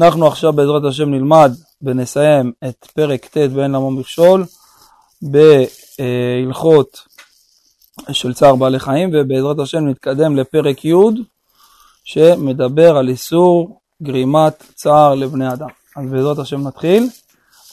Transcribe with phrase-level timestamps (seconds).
[0.00, 4.44] אנחנו עכשיו בעזרת השם נלמד ונסיים את פרק ט' ואין למה מכשול
[5.22, 7.00] בהלכות
[8.12, 10.94] של צער בעלי חיים ובעזרת השם נתקדם לפרק י'
[12.04, 15.68] שמדבר על איסור גרימת צער לבני אדם.
[15.96, 17.08] אז בעזרת השם נתחיל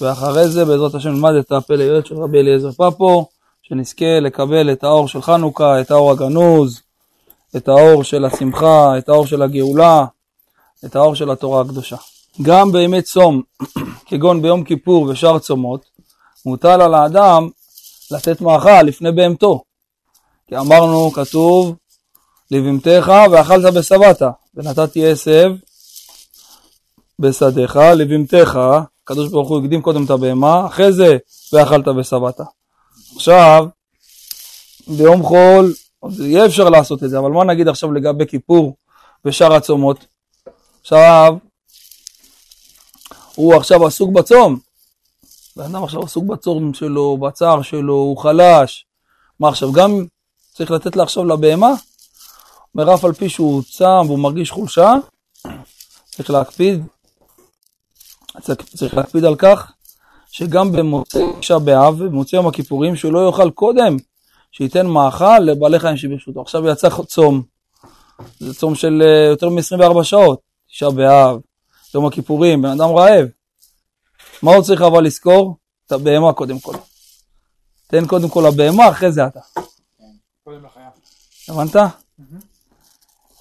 [0.02, 3.28] ואחרי זה בעזרת השם נלמד את הפלא יועץ של רבי אליעזר פפו
[3.62, 6.82] שנזכה לקבל את האור של חנוכה, את האור הגנוז,
[7.56, 10.06] את האור של השמחה, את האור של הגאולה,
[10.86, 11.98] את האור של התורה הקדושה.
[12.42, 13.42] גם בימי צום,
[14.08, 15.86] כגון ביום כיפור ושאר צומות,
[16.46, 17.50] מוטל על האדם
[18.12, 19.64] לתת מאכל לפני בהמתו.
[20.48, 21.76] כי אמרנו, כתוב,
[22.52, 24.22] לבהמתך ואכלת בשבעת,
[24.56, 25.52] ונתתי עשב
[27.20, 28.60] בשדיך, לבהמתך,
[29.04, 31.18] הקדוש ברוך הוא הקדים קודם את הבהמה, אחרי זה
[31.54, 32.40] ואכלת בשבעת.
[33.16, 33.68] עכשיו,
[34.88, 35.74] ביום חול,
[36.20, 38.76] יהיה אפשר לעשות את זה, אבל מה נגיד עכשיו לגבי כיפור
[39.26, 40.06] ושאר הצומות?
[40.82, 41.36] עכשיו,
[43.42, 44.60] הוא עכשיו עסוק בצום.
[45.56, 48.86] בן אדם עכשיו עסוק בצום שלו, בצער שלו, הוא חלש.
[49.40, 50.06] מה עכשיו, גם
[50.54, 51.74] צריך לתת לה עכשיו לבהמה?
[52.76, 54.94] אומר, אף על פי שהוא צם והוא מרגיש חולשה,
[56.12, 56.84] צריך להקפיד,
[58.76, 59.72] צריך להקפיד על כך
[60.32, 63.98] שגם במוצאי תשעה באב ובמוצאי יום הכיפורים, שהוא לא יאכל קודם,
[64.52, 66.42] שייתן מאכל לבעלי חיים שברשותו.
[66.42, 67.42] עכשיו יצא צום,
[68.40, 70.40] זה צום של אה, יותר מ-24 שעות,
[70.70, 71.40] תשעה באב,
[71.96, 73.28] יום הכיפורים, בן אדם רעב.
[74.42, 75.58] מה הוא צריך אבל לזכור?
[75.88, 76.76] את הבהמה קודם כל.
[77.88, 79.40] תן קודם כל לבהמה, אחרי זה אתה.
[81.48, 81.76] הבנת?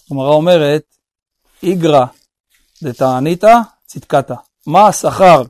[0.06, 0.82] הגמרא אומרת,
[1.62, 2.04] איגרא
[2.82, 3.54] דתעניתא
[3.86, 4.34] צדקתא.
[4.66, 5.42] מה השכר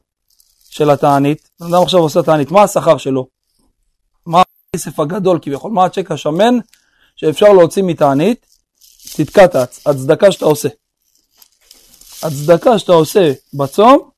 [0.71, 1.51] של התענית?
[1.61, 3.27] בן אדם עכשיו עושה תענית, מה השכר שלו?
[4.27, 4.43] מה
[4.75, 5.73] הכסף הגדול כביכול?
[5.73, 6.59] מה הצ'ק השמן
[7.17, 8.47] שאפשר להוציא מתענית?
[9.09, 10.69] צדקתא, הצדקה שאתה עושה.
[12.23, 14.11] הצדקה שאתה עושה בצום,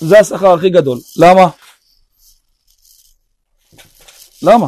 [0.00, 0.98] זה השכר הכי גדול.
[1.16, 1.48] למה?
[4.42, 4.66] למה?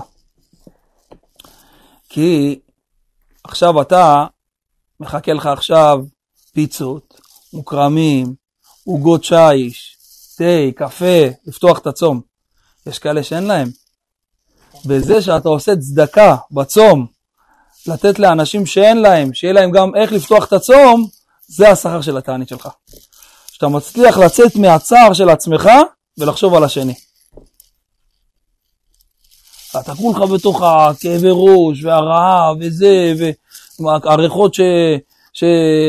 [2.09, 2.61] כי
[3.45, 4.27] עכשיו אתה,
[5.01, 5.99] מחכה לך עכשיו
[6.53, 7.21] פיצות,
[7.53, 8.35] מוקרמים,
[8.85, 9.97] עוגות שיש,
[10.37, 10.45] תה,
[10.77, 12.21] קפה, לפתוח את הצום.
[12.87, 13.71] יש כאלה שאין להם.
[14.85, 17.07] בזה שאתה עושה צדקה בצום,
[17.87, 21.09] לתת לאנשים שאין להם, שיהיה להם גם איך לפתוח את הצום,
[21.51, 22.69] זה השכר של התענית שלך.
[23.53, 25.69] שאתה מצליח לצאת מהצער של עצמך
[26.19, 26.95] ולחשוב על השני.
[29.81, 33.13] אתה כולך בתוך הכאבי ראש והרעב וזה,
[33.79, 34.61] והריחות ש...
[35.33, 35.45] ש...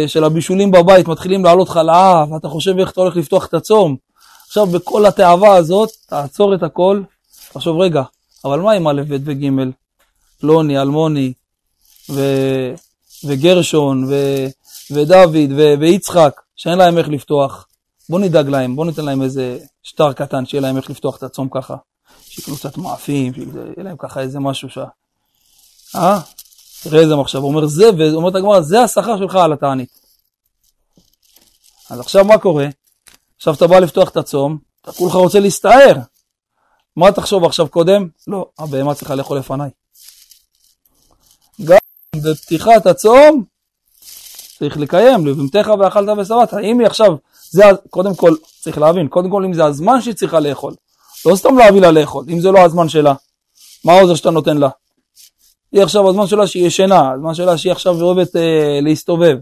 [0.08, 3.96] של הבישולים בבית מתחילים לעלות לך לאף, ואתה חושב איך אתה הולך לפתוח את הצום.
[4.48, 7.02] עכשיו בכל התאווה הזאת, תעצור את הכל,
[7.54, 8.02] תחשוב רגע,
[8.46, 9.50] אבל מה עם א', ב' וג',
[10.40, 11.34] פלוני, אלמוני,
[12.10, 12.22] ו...
[13.26, 14.16] וגרשון, ו...
[14.92, 15.36] ודוד
[15.80, 17.68] ויצחק, שאין להם איך לפתוח,
[18.10, 21.48] בוא נדאג להם, בוא ניתן להם איזה שטר קטן, שיהיה להם איך לפתוח את הצום
[21.52, 21.76] ככה.
[22.30, 24.78] שיקנו קצת מאפים, שיהיה להם ככה איזה משהו ש...
[25.96, 26.20] אה?
[26.84, 29.90] תראה איזה מחשב, הוא אומר זה, ואומרת הגמרא, זה השכר שלך על התענית.
[31.90, 32.68] אז עכשיו מה קורה?
[33.38, 35.96] עכשיו אתה בא לפתוח את הצום, אתה כולך רוצה להסתער.
[36.96, 38.08] מה תחשוב עכשיו קודם?
[38.28, 39.70] לא, הבהמה צריכה לאכול לפניי.
[41.64, 41.78] גם
[42.16, 43.44] בפתיחת הצום,
[44.62, 46.54] צריך לקיים, לבהמתך ואכלת ושבעת.
[46.54, 47.16] אם היא עכשיו,
[47.50, 50.74] זה, קודם כל, צריך להבין, קודם כל אם זה הזמן שהיא צריכה לאכול,
[51.26, 53.14] לא סתם להביא לה לאכול, אם זה לא הזמן שלה,
[53.86, 54.70] מה העוזר שאתה נותן לה?
[55.72, 59.38] היא עכשיו, הזמן שלה שהיא ישנה, הזמן שלה שהיא עכשיו אוהבת אה, להסתובב.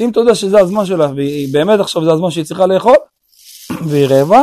[0.00, 2.96] אם אתה יודע שזה הזמן שלה, והיא באמת עכשיו זה הזמן שהיא צריכה לאכול,
[3.88, 4.42] והיא רעבה,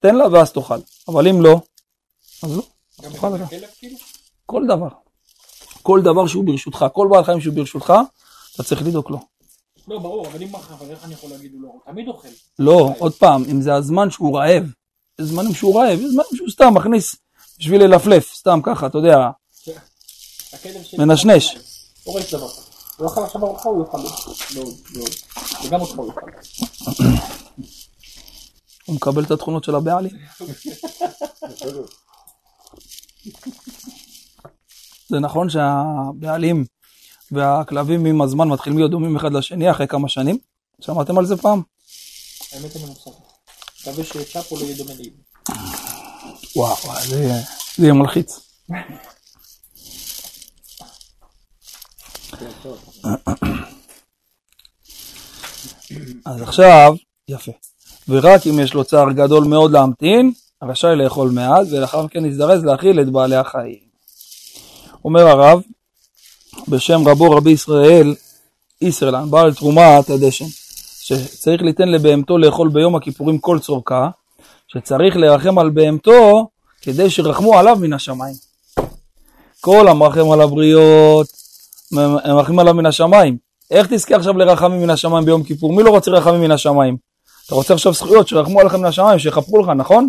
[0.00, 0.78] תן לה ואז תאכל.
[1.08, 1.60] אבל אם לא,
[2.42, 2.62] אז לא.
[2.96, 3.28] תאכל
[3.78, 3.96] כאילו?
[4.46, 4.88] כל דבר.
[5.82, 7.92] כל דבר שהוא ברשותך, כל בעל חיים שהוא ברשותך,
[8.54, 9.39] אתה צריך לדאוג לו.
[9.90, 12.28] לא, ברור, אבל אם מחר, איך אני יכול להגיד הוא לא, הוא תמיד אוכל.
[12.58, 14.62] לא, עוד פעם, אם זה הזמן שהוא רעב,
[15.18, 17.16] יש זמנים שהוא רעב, יש זמנים שהוא סתם מכניס
[17.58, 19.30] בשביל ללפלף, סתם ככה, אתה יודע,
[20.98, 21.56] מנשנש.
[22.04, 23.98] הוא יאכל עכשיו ארוחה, הוא יאכל
[25.64, 26.20] וגם אותך הוא יאכל.
[28.86, 30.12] הוא מקבל את התכונות של הבעלים.
[35.08, 36.64] זה נכון שהבעלים
[37.32, 40.38] והכלבים עם הזמן מתחילים להיות דומים אחד לשני אחרי כמה שנים.
[40.80, 41.62] שמעתם על זה פעם?
[42.52, 43.10] האמת אני מוסר.
[43.80, 45.10] מקווה שצ'אפו לא יהיה דומה לי.
[46.56, 46.76] וואו,
[47.08, 47.42] זה
[47.78, 48.40] יהיה מלחיץ.
[56.24, 56.94] אז עכשיו,
[57.28, 57.52] יפה.
[58.08, 60.32] ורק אם יש לו צער גדול מאוד להמתין,
[60.62, 63.90] רשאי לאכול מעט, ולאחר מכן יזדרז להאכיל את בעלי החיים.
[65.04, 65.62] אומר הרב,
[66.68, 68.14] בשם רבו רבי ישראל,
[68.80, 70.44] ישרלן, בעל תרומת הדשן,
[71.00, 74.10] שצריך ליתן לבהמתו לאכול ביום הכיפורים כל צורכה,
[74.68, 76.48] שצריך לרחם על בהמתו
[76.82, 78.34] כדי שירחמו עליו מן השמיים.
[79.60, 81.26] כל המרחם על הבריות,
[81.92, 83.36] מרחמים עליו מן השמיים.
[83.70, 85.72] איך תזכה עכשיו לרחמים מן השמיים ביום כיפור?
[85.72, 86.96] מי לא רוצה רחמים מן השמיים?
[87.46, 90.08] אתה רוצה עכשיו זכויות שירחמו עליכם מן השמיים, שיכפרו לך, נכון?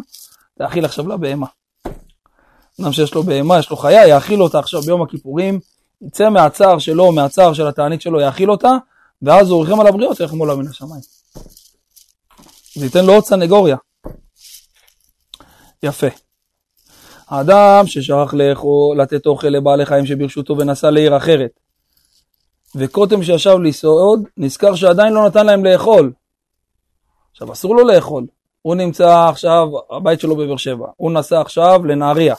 [0.60, 1.48] תאכיל עכשיו לבהמה.
[2.82, 5.60] אדם שיש לו בהמה, יש לו חיה, יאכיל אותה עכשיו ביום הכיפורים,
[6.02, 8.78] יצא מהצער שלו, מהצער של התענית שלו, יאכיל אותה,
[9.22, 11.02] ואז הוא ירחם על הבריות, ירחמו עליו מן השמיים.
[12.76, 13.76] זה ייתן לו עוד סנגוריה.
[15.84, 16.08] יפה.
[17.30, 21.60] האדם ששכח לאכול, לתת אוכל לבעלי חיים שברשותו ונסע לעיר אחרת,
[22.76, 26.12] וקוטם שישב לסעוד, נזכר שעדיין לא נתן להם לאכול.
[27.32, 28.26] עכשיו, אסור לו לאכול.
[28.62, 32.36] הוא נמצא עכשיו, הבית שלו בבאר שבע, הוא נסע עכשיו לנהריה,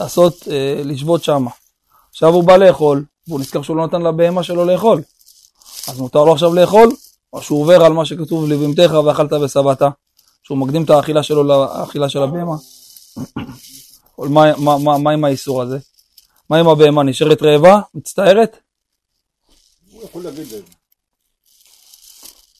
[0.00, 1.50] לעשות, אה, לשבות שמה.
[2.14, 5.02] עכשיו הוא בא לאכול, והוא נזכר שהוא לא נתן לבהמה שלו לאכול.
[5.88, 6.88] אז מותר לו עכשיו לאכול,
[7.32, 9.82] או שהוא עובר על מה שכתוב לבהמתך ואכלת ושבעת,
[10.42, 12.56] שהוא מקדים את האכילה שלו לאכילה של הבהמה.
[14.18, 15.78] מה, מה, מה, מה עם האיסור הזה?
[16.50, 17.02] מה עם הבהמה?
[17.02, 17.80] נשארת רעבה?
[17.94, 18.56] מצטערת?
[19.90, 20.60] הוא יכול להגיד את זה.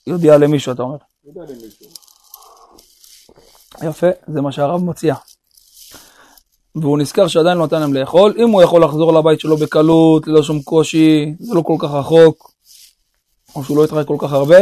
[0.06, 0.96] יודיע למישהו, אתה אומר.
[1.24, 1.86] יודע למישהו.
[3.82, 5.14] יפה, זה מה שהרב מציע.
[6.74, 10.42] והוא נזכר שעדיין לא נתן להם לאכול, אם הוא יכול לחזור לבית שלו בקלות, ללא
[10.42, 12.52] שום קושי, זה לא כל כך רחוק,
[13.56, 14.56] או שהוא לא יתראה כל כך הרבה,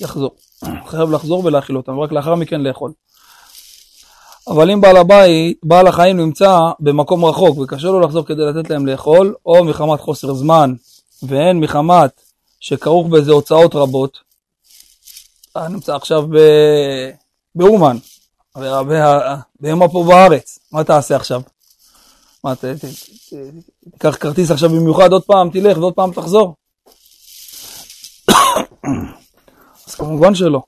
[0.00, 0.30] יחזור.
[0.86, 2.92] חייב לחזור ולהאכיל אותם, ורק לאחר מכן לאכול.
[4.48, 8.86] אבל אם בעל הבית, בעל החיים נמצא במקום רחוק וקשה לו לחזור כדי לתת להם
[8.86, 10.74] לאכול, או מחמת חוסר זמן,
[11.22, 12.10] והן מחמת
[12.60, 14.18] שכרוך בזה הוצאות רבות,
[15.52, 16.24] אתה נמצא עכשיו.
[17.54, 17.96] באומן,
[19.60, 21.42] בהמה פה בארץ, מה תעשה עכשיו?
[22.44, 22.54] מה,
[23.90, 26.54] תיקח כרטיס עכשיו במיוחד, עוד פעם תלך ועוד פעם תחזור?
[29.88, 30.62] אז כמובן שלא.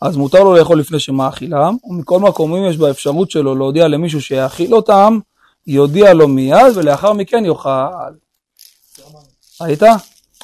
[0.00, 4.74] אז מותר לו לאכול לפני שמאכילם, ומכל מקום אם יש באפשרות שלו להודיע למישהו שיאכיל
[4.74, 5.18] אותם,
[5.66, 8.12] יודיע לו מיד ולאחר מכן יאכל.
[9.60, 9.82] ראית?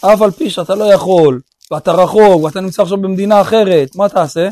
[0.01, 4.49] אף על פי שאתה לא יכול, ואתה רחוק, ואתה נמצא עכשיו במדינה אחרת, מה תעשה?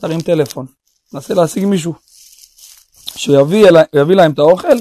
[0.00, 0.66] תרים טלפון,
[1.12, 1.94] נסה להשיג מישהו
[3.16, 4.76] שיביא אלי, להם את האוכל,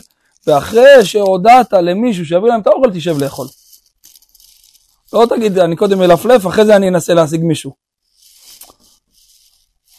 [0.48, 3.48] ואחרי שהודעת למישהו שיביא להם את האוכל, תשב לאכול.
[5.14, 7.76] לא תגיד, אני קודם מלפלף, אחרי זה אני אנסה להשיג מישהו.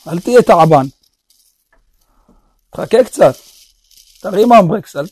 [0.09, 0.87] אל תהיה תעבן.
[2.71, 3.35] תחכה קצת,
[4.21, 5.07] תרים אמברקס, אל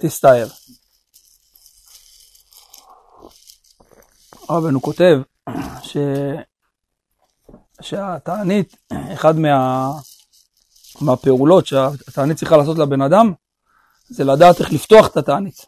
[0.00, 0.48] תסתער.
[4.50, 5.18] רבנו כותב
[5.82, 5.96] ש...
[7.80, 8.76] שהתענית,
[9.12, 9.90] אחד מה...
[11.02, 13.32] מהפעולות שהתענית צריכה לעשות לבן אדם,
[14.08, 15.66] זה לדעת איך לפתוח את התענית.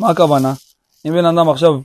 [0.00, 0.52] מה הכוונה?
[1.06, 1.80] אם בן אדם עכשיו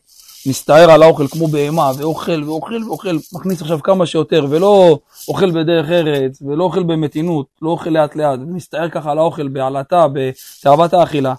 [0.45, 5.89] מסתער על האוכל כמו בהמה, ואוכל ואוכל ואוכל, מכניס עכשיו כמה שיותר, ולא אוכל בדרך
[5.89, 11.33] ארץ, ולא אוכל במתינות, לא אוכל לאט לאט, ומסתער ככה על האוכל בעלתה, בתאוות האכילה,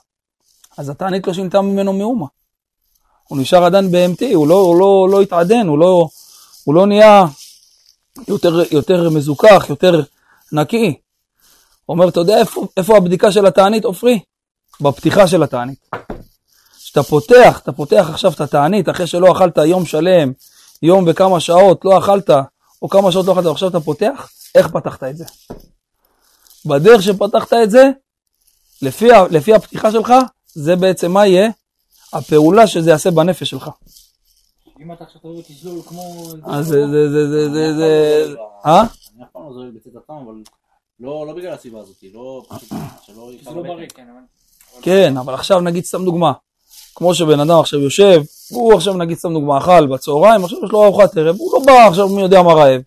[0.78, 2.26] אז התענית לא שינתה ממנו מאומה.
[3.28, 6.08] הוא נשאר עדיין בהמתי, הוא לא, הוא לא, לא התעדן, הוא לא,
[6.64, 7.25] הוא לא נהיה
[8.29, 10.03] יותר, יותר מזוכח, יותר
[10.53, 10.95] נקי.
[11.89, 14.21] אומר, אתה יודע איפה, איפה הבדיקה של התענית, עופרי?
[14.81, 15.91] בפתיחה של התענית.
[16.79, 20.33] כשאתה פותח, אתה פותח עכשיו את התענית, אחרי שלא אכלת יום שלם,
[20.83, 22.31] יום וכמה שעות לא אכלת,
[22.83, 25.25] או כמה שעות לא אכלת, ועכשיו אתה פותח, איך פתחת את זה?
[26.67, 27.90] בדרך שפתחת את זה,
[28.83, 30.12] לפי, לפי הפתיחה שלך,
[30.55, 31.50] זה בעצם מה יהיה?
[32.12, 33.71] הפעולה שזה יעשה בנפש שלך.
[34.82, 36.25] אם אתה עכשיו תבוא תזלול כמו...
[36.44, 38.34] אז זה, זה, זה, זה, זה, זה,
[38.66, 38.80] אה?
[38.80, 40.34] אני אף פעם לא זולל בצאת הטעם, אבל
[41.00, 42.68] לא לא בגלל הסיבה הזאת, לא פשוט
[43.02, 44.20] שלא זה לא בריא, כן, אבל...
[44.82, 46.32] כן, אבל עכשיו נגיד סתם דוגמה.
[46.94, 50.84] כמו שבן אדם עכשיו יושב, הוא עכשיו נגיד סתם דוגמה, אכל בצהריים, עכשיו יש לו
[50.84, 52.80] ארוחת ערב, הוא לא בא עכשיו מי יודע מה רעב.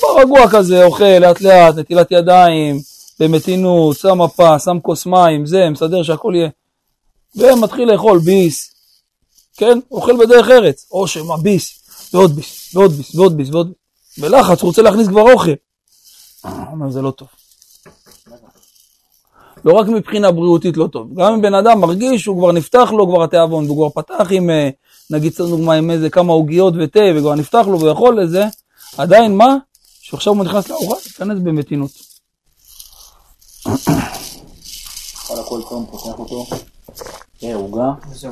[0.00, 2.78] הוא בא רגוע כזה, אוכל לאט לאט, נטילת ידיים,
[3.20, 6.48] במתינות, שם מפה, שם כוס מים, זה, מסדר שהכל יהיה.
[7.36, 8.71] ומתחיל לאכול ביס,
[9.56, 9.78] כן?
[9.90, 11.82] אוכל בדרך ארץ, או שמה ביס,
[12.14, 13.76] ועוד ביס, ועוד ביס, ועוד ביס, ועוד ביס.
[14.18, 15.50] בלחץ, הוא רוצה להכניס כבר אוכל.
[16.42, 17.28] הוא אומר, זה לא טוב.
[19.64, 23.06] לא רק מבחינה בריאותית לא טוב, גם אם בן אדם מרגיש שהוא כבר נפתח לו
[23.06, 24.70] כבר התיאבון, והוא כבר פתח עם, אה,
[25.10, 28.44] נגיד סתם דוגמה, עם איזה כמה עוגיות ותה, וכבר נפתח לו ויכול לזה,
[28.98, 29.56] עדיין מה?
[30.00, 31.90] שעכשיו הוא נכנס לארוחה, ייכנס במתינות.
[35.26, 36.46] כל הכל טוב, פותח אותו,
[37.42, 37.90] אה, עוגה,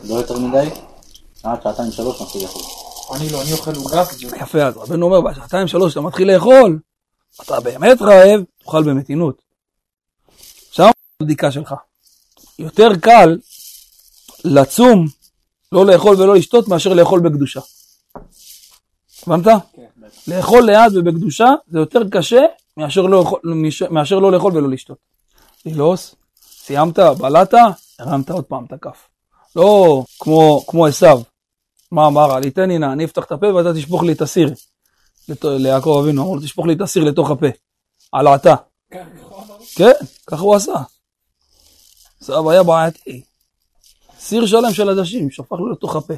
[0.09, 0.69] לא יותר מדי,
[1.42, 2.62] עד שעתיים שלוש מתחיל לאכול.
[3.16, 4.04] אני לא, אני אוכל עוגה.
[4.37, 6.78] יפה, אז רבנו אומר, בשעתיים שלוש אתה מתחיל לאכול,
[7.42, 9.42] אתה באמת רעב, תאכל במתינות.
[10.68, 11.75] עכשיו הבדיקה שלך.
[12.59, 13.38] יותר קל
[14.44, 15.06] לצום,
[15.73, 17.61] לא לאכול ולא לשתות, מאשר לאכול בקדושה.
[19.26, 19.47] הבנת?
[19.76, 19.82] כן.
[20.28, 22.40] לאכול לאט ובקדושה זה יותר קשה
[22.76, 23.40] מאשר לא, לאכול-
[23.90, 24.99] מאשר לא לאכול ולא לשתות.
[25.66, 26.14] ללעוס,
[26.64, 27.54] סיימת, בלעת,
[27.99, 29.09] הרמת עוד פעם את הכף.
[29.56, 30.87] לא כמו, כמו
[31.92, 32.38] מה אמר?
[32.38, 34.54] לי תן לי נא, אני אפתח את הפה ואתה תשפוך לי את הסיר.
[35.44, 37.47] ליעקב אבינו, אמר לו תשפוך לי את הסיר לתוך הפה.
[38.92, 39.56] ככה הוא אמר.
[39.75, 39.92] כן,
[40.26, 40.75] ככה הוא עשה.
[42.20, 43.23] עשיו היה בעייתי.
[44.18, 46.14] סיר שלם של עדשים, שפך לו לתוך הפה.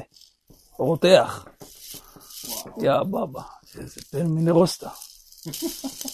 [0.77, 1.45] רותח.
[2.77, 3.41] יא בבא,
[3.79, 4.89] איזה בן מינרוסטה.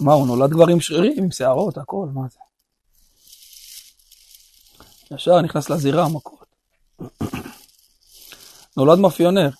[0.00, 2.38] מה, הוא נולד כבר עם שרירים, עם שערות, הכל, מה זה?
[5.14, 6.35] ישר נכנס לזירה המכות.
[8.76, 9.50] נולד מאפיונר.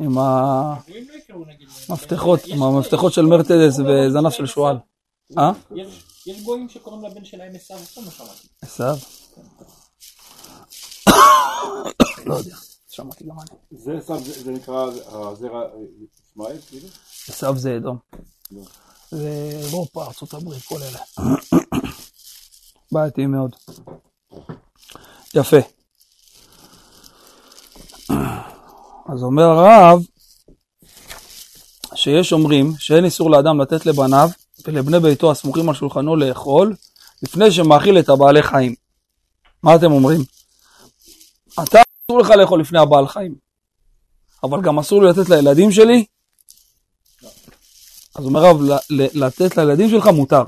[0.00, 0.74] עם לא.
[1.88, 4.76] המפתחות, עם המפתחות של מרצדס וזנב של שועל.
[5.38, 5.50] אה?
[5.76, 6.04] יש-
[6.42, 8.48] גויים שקוראים לבן שלהם עשיו, סתם לא שמעתי.
[8.62, 8.96] עשיו?
[12.26, 12.56] לא יודע,
[12.88, 13.50] שמעתי גם אני.
[13.78, 15.62] זה שם, זה זה נקרא הזרע
[16.30, 16.88] ישמעאל, כאילו?
[17.28, 17.98] עשיו זה אדום.
[19.10, 20.98] זה אירופה, הברית, כל אלה.
[22.92, 23.56] בעייתי מאוד.
[25.34, 25.56] יפה.
[29.08, 30.02] אז אומר הרב,
[31.94, 34.28] שיש אומרים שאין איסור לאדם לתת לבניו
[34.66, 36.74] ולבני ביתו הסמוכים על שולחנו לאכול
[37.22, 38.74] לפני שמאכיל את הבעלי חיים.
[39.62, 40.20] מה אתם אומרים?
[41.52, 43.34] אתה אסור לך לאכול לפני הבעל חיים,
[44.42, 46.04] אבל גם אסור לי לתת לילדים שלי
[48.14, 48.56] אז אומר הרב,
[48.90, 50.42] לתת לילדים שלך מותר.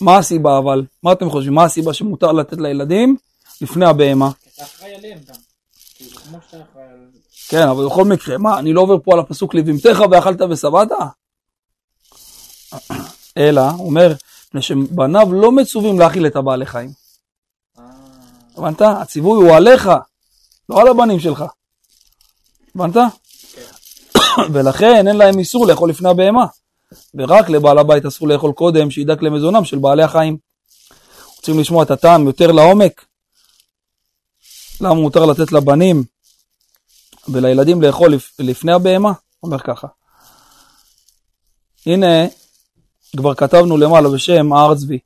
[0.00, 0.84] מה הסיבה אבל?
[1.02, 1.54] מה אתם חושבים?
[1.54, 3.16] מה הסיבה שמותר לתת לילדים
[3.60, 4.30] לפני הבהמה?
[4.42, 5.34] כי אתה אחראי עליהם גם.
[5.94, 6.20] כאילו.
[7.48, 10.88] כן, אבל בכל מקרה, מה, אני לא עובר פה על הפסוק לבהמתך ואכלת ושבעת?
[13.38, 14.14] אלא, הוא אומר,
[14.48, 16.90] מפני שבניו לא מצווים להאכיל את הבעלי חיים.
[17.78, 17.84] אה,
[18.56, 18.82] הבנת?
[18.82, 19.90] הציווי הוא עליך,
[20.68, 21.44] לא על הבנים שלך.
[22.74, 22.96] הבנת?
[24.52, 26.46] ולכן אין להם איסור לאכול לפני הבהמה.
[27.14, 30.36] ורק לבעל הבית אסור לאכול קודם, שידאג למזונם של בעלי החיים.
[31.36, 33.04] רוצים לשמוע את הטעם יותר לעומק?
[34.80, 36.04] למה מותר לתת לבנים
[37.28, 39.12] ולילדים לאכול לפ- לפני הבהמה?
[39.42, 39.86] אומר ככה.
[41.86, 42.06] הנה,
[43.16, 44.98] כבר כתבנו למעלה בשם הר צבי,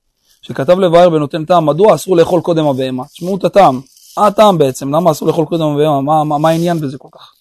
[0.42, 3.04] שכתב לבאר ונותן טעם, מדוע אסור לאכול קודם הבהמה?
[3.04, 3.80] תשמעו את הטעם.
[4.18, 4.94] מה הטעם בעצם?
[4.94, 6.00] למה אסור לאכול קודם הבהמה?
[6.00, 7.32] מה, מה, מה העניין בזה כל כך?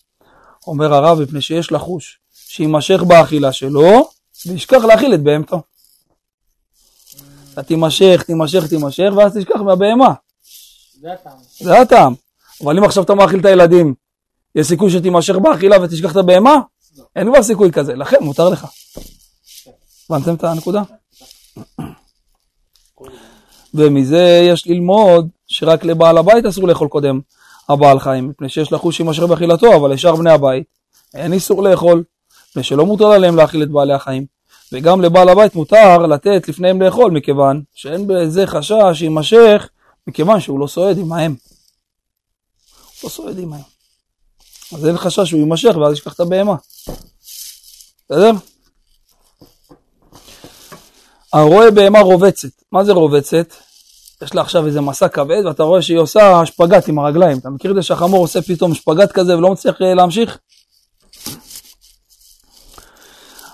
[0.68, 4.10] אומר הרב, מפני שיש לחוש שיימשך באכילה שלו,
[4.46, 5.62] וישכח להאכיל את בהמתו.
[7.54, 10.14] אתה תימשך, תימשך, תימשך, ואז תשכח מהבהמה.
[11.02, 11.38] זה הטעם.
[11.60, 12.14] זה הטעם.
[12.64, 13.94] אבל אם עכשיו אתה מאכיל את הילדים,
[14.56, 16.56] יש סיכוי שתימשך באכילה ותשכח את הבהמה?
[17.16, 18.68] אין כבר סיכוי כזה, לכן מותר לך.
[20.10, 20.82] הבנתם את הנקודה?
[23.74, 27.20] ומזה יש ללמוד שרק לבעל הבית אסור לאכול קודם
[27.70, 30.64] הבעל חיים, מפני שיש לחוש יימשך באכילתו, אבל לשאר בני הבית
[31.14, 32.04] אין איסור לאכול,
[32.52, 34.26] מפני שלא מותר עליהם להאכיל את בעלי החיים.
[34.72, 39.70] וגם לבעל הבית מותר לתת לפניהם לאכול, מכיוון שאין בזה חשש שיימשך,
[40.08, 41.32] מכיוון שהוא לא סועד עמהם.
[41.32, 43.62] הוא לא סועד עמהם.
[44.74, 46.56] אז אין חשש שהוא יימשך ואז ישכח את הבהמה.
[48.10, 48.32] בסדר?
[51.34, 52.50] הרואה בהמה רובצת.
[52.72, 53.54] מה זה רובצת?
[54.22, 57.38] יש לה עכשיו איזה מסע כבד ואתה רואה שהיא עושה שפגאט עם הרגליים.
[57.38, 60.38] אתה מכיר את זה שהחמור עושה פתאום שפגאט כזה ולא מצליח אה, להמשיך?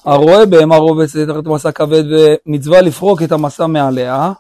[0.07, 4.31] הרואה בהמה רובצת תחת מסע כבד ומצווה לפרוק את המסע מעליה,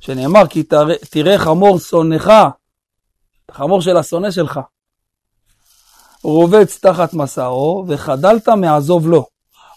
[0.00, 0.62] שנאמר כי
[1.10, 2.30] תראה, חמור שונאך,
[3.48, 4.60] החמור של השונא שלך,
[6.22, 9.26] רובץ תחת מסעו וחדלת מעזוב לו.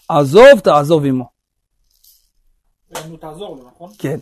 [0.08, 1.28] עזוב תעזוב עמו.
[3.08, 3.90] נו, תעזור לו, נכון?
[3.98, 4.18] כן.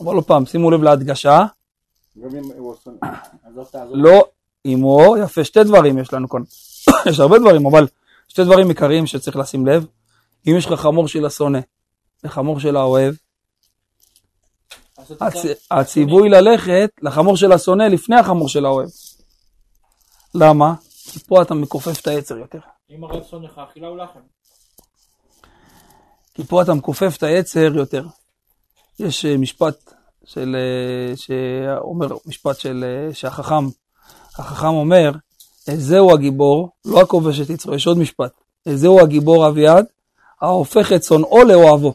[0.00, 1.46] אבל עוד פעם, שימו לב להדגשה,
[2.22, 2.90] גם אם הוא עושה...
[3.44, 3.96] עזוב תעזוב.
[3.96, 4.24] לא
[4.64, 6.42] עמו, יפה, שתי דברים יש לנו כאן.
[7.10, 7.86] יש הרבה דברים, אבל
[8.28, 9.86] שתי דברים עיקריים שצריך לשים לב.
[10.46, 11.58] אם יש לך חמור של השונא
[12.24, 13.14] וחמור של האוהב,
[15.20, 15.36] הצ...
[15.70, 18.88] הציווי ללכת לחמור של השונא לפני החמור של האוהב.
[20.34, 20.74] למה?
[21.12, 22.58] כי פה אתה מכופף את היצר יותר.
[22.90, 24.20] אם הרב שונאך, אכילה הוא לחם.
[26.34, 28.06] כי פה אתה מכופף את היצר יותר.
[28.98, 29.94] יש אה, משפט
[30.24, 33.66] של, אה, שאומר, משפט של, אה, שהחכם,
[34.38, 35.12] החכם אומר,
[35.76, 38.32] זהו הגיבור, לא הכובש את יצרו, יש עוד משפט,
[38.68, 39.84] זהו הגיבור אביעד,
[40.40, 41.94] ההופך את שונאו לאוהבו.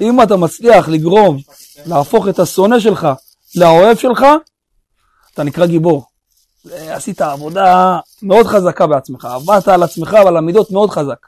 [0.00, 1.38] אם אתה מצליח לגרום,
[1.86, 3.08] להפוך את השונא שלך
[3.54, 4.26] לאוהב שלך,
[5.34, 6.04] אתה נקרא גיבור.
[6.72, 11.26] עשית עבודה מאוד חזקה בעצמך, עבדת על עצמך ועל המידות מאוד חזק.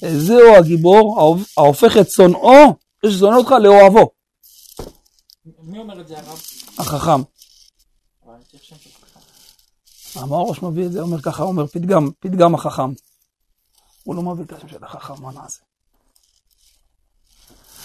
[0.00, 1.20] זהו הגיבור
[1.56, 2.74] ההופך את שונאו,
[3.04, 4.10] יש ששונא אותך לאוהבו.
[5.62, 6.40] מי אומר את זה הרב?
[6.78, 7.22] החכם.
[10.16, 11.00] הראש מביא את זה?
[11.00, 12.92] אומר ככה, אומר פתגם, פתגם החכם.
[14.04, 15.60] הוא לא מביא את השם של החכם, מה נעשה?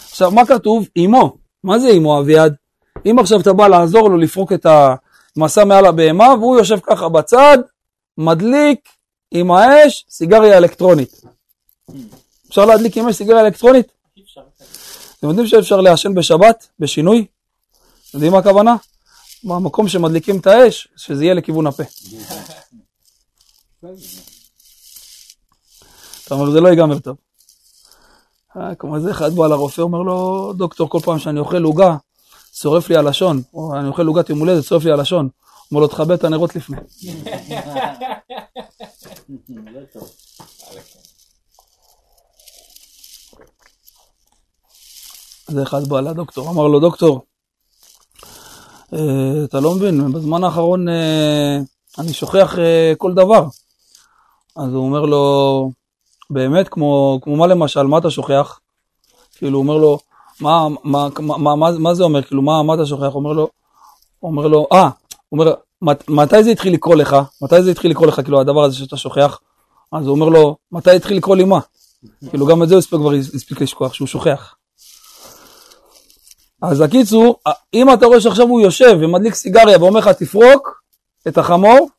[0.10, 0.88] עכשיו, מה כתוב?
[1.06, 1.38] אמו.
[1.64, 2.56] מה זה אמו, אביעד?
[3.06, 4.66] אם עכשיו אתה בא לעזור לו לפרוק את
[5.38, 7.58] המסע מעל הבהמה, והוא יושב ככה בצד,
[8.18, 8.80] מדליק
[9.32, 11.22] עם האש סיגריה אלקטרונית.
[12.50, 13.92] אפשר להדליק עם אש סיגריה אלקטרונית?
[15.20, 17.26] אתם יודעים שאפשר לעשן בשבת, בשינוי?
[18.14, 18.76] יודעים מה הכוונה?
[19.46, 21.84] במקום שמדליקים את האש, שזה יהיה לכיוון הפה.
[26.26, 27.18] אתה אומר, זה לא ייגמר טוב.
[28.58, 31.96] אה, כמו זה אחד בא לרופא, אומר לו, דוקטור, כל פעם שאני אוכל עוגה,
[32.54, 35.30] שורף לי הלשון, או אני אוכל עוגת יום הולדת, שורף לי הלשון.
[35.72, 36.78] אומר לו, תכבה את הנרות לפני.
[45.48, 47.26] אז אחד בא לדוקטור, אמר לו, דוקטור,
[49.44, 51.58] אתה לא מבין, בזמן האחרון אה,
[52.00, 53.46] אני שוכח אה, כל דבר.
[54.56, 55.72] אז הוא אומר לו,
[56.30, 58.60] באמת, כמו, כמו מה למשל, מה אתה שוכח?
[59.38, 60.00] כאילו, הוא אומר לו,
[60.42, 62.22] מה, מה, מה, מה, מה, זה אומר?
[62.22, 63.04] כאילו, מה, מה אתה שוכח?
[63.04, 63.48] הוא אומר לו,
[64.24, 64.90] אומר לו, אה,
[65.30, 67.16] הוא אומר, "מת- מתי זה התחיל לקרוא לך?
[67.42, 69.40] מתי זה התחיל לקרוא לך, כאילו, הדבר הזה שאתה שוכח?
[69.92, 71.60] אז הוא אומר לו, מתי התחיל לקרוא לי מה?
[72.30, 74.56] כאילו, גם את זה הוא הספיק כבר הספיק לשכוח, שהוא שוכח.
[76.62, 77.40] אז הקיצור,
[77.74, 80.84] אם אתה רואה שעכשיו הוא יושב ומדליק סיגריה ואומר לך תפרוק
[81.28, 81.90] את החמור,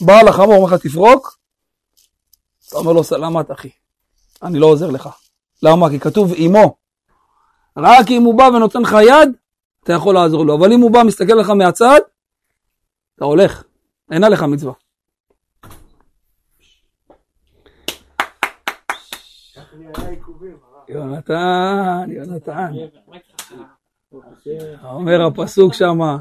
[0.00, 1.38] בעל החמור אומר לך תפרוק,
[2.68, 3.70] אתה אומר לו סלמת אחי,
[4.42, 5.08] אני לא עוזר לך.
[5.62, 5.90] למה?
[5.90, 6.76] כי כתוב עמו.
[7.76, 9.28] רק אם הוא בא ונותן לך יד,
[9.84, 12.00] אתה יכול לעזור לו, אבל אם הוא בא מסתכל לך מהצד,
[13.16, 13.64] אתה הולך,
[14.10, 14.72] אין עליך מצווה.
[20.88, 22.72] יונתן, יונתן.
[24.84, 26.16] אומר הפסוק שמה,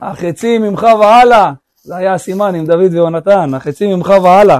[0.00, 4.58] החצים ממך והלאה, זה היה הסימן עם דוד ויונתן, החצים ממך והלאה.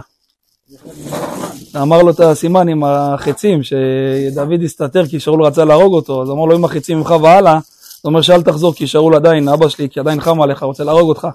[1.83, 6.45] אמר לו את הסימן עם החצים, שדוד הסתתר כי שאול רצה להרוג אותו, אז אמר
[6.45, 7.59] לו אם החצים ממך והלאה,
[8.03, 11.09] זה אומר שאל תחזור כי שאול עדיין, אבא שלי, כי עדיין חם עליך, רוצה להרוג
[11.09, 11.29] אותך.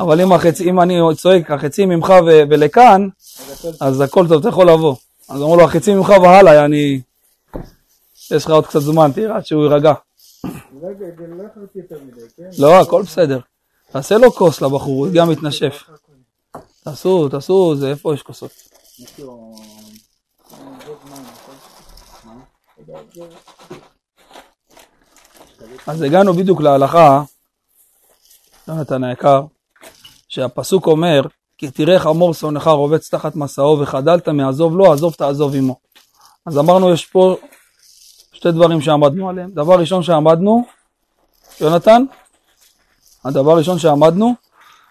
[0.00, 0.60] אבל אם, החצ...
[0.60, 2.42] אם אני צועק החצים ממך ו...
[2.50, 3.08] ולכאן,
[3.80, 4.94] אז הכל טוב, אתה יכול לבוא.
[5.28, 7.00] אז אמרו לו החצים ממך והלאה, יעני,
[8.30, 9.92] יש לך עוד קצת זמן, תראה עד שהוא יירגע.
[10.82, 12.50] לא יודע, זה לא יותר מדי, כן?
[12.58, 13.40] לא, הכל בסדר.
[13.92, 15.82] תעשה לו כוס לבחור, הוא גם מתנשף.
[16.84, 18.50] תעשו, תעשו, זה איפה יש כוסות?
[18.98, 19.54] יש לו...
[25.86, 27.22] אז הגענו בדיוק להלכה,
[28.68, 29.42] יונתן היקר,
[30.28, 31.22] שהפסוק אומר,
[31.58, 35.76] כי תראה חמור שונאך רובץ תחת מסעו וחדלת מעזוב לו, עזוב תעזוב עמו.
[36.46, 37.36] אז אמרנו, יש פה
[38.44, 39.50] שתי דברים שעמדנו עליהם.
[39.50, 40.64] דבר ראשון שעמדנו,
[41.60, 42.04] יונתן,
[43.24, 44.34] הדבר הראשון שעמדנו,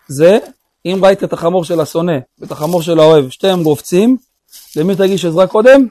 [0.08, 0.38] זה
[0.86, 4.18] אם ראית את החמור של השונא ואת החמור של האוהב, שתיהם רובצים,
[4.76, 5.88] למי תגיש עזרה קודם?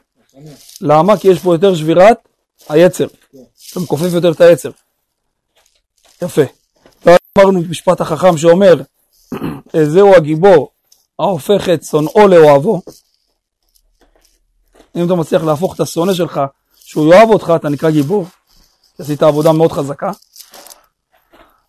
[0.80, 1.16] למה?
[1.16, 2.28] כי יש פה יותר שבירת
[2.68, 3.06] היצר.
[3.72, 4.70] אתה מכופף יותר את היצר.
[6.22, 6.42] יפה.
[7.38, 8.74] אמרנו משפט החכם שאומר,
[9.82, 10.70] זהו הגיבור
[11.18, 12.80] ההופך את שונאו לאוהבו.
[14.96, 16.40] אם אתה מצליח להפוך את השונא שלך,
[16.92, 18.26] שהוא יאהב אותך, אתה נקרא גיבור.
[18.96, 20.10] כי עשית עבודה מאוד חזקה.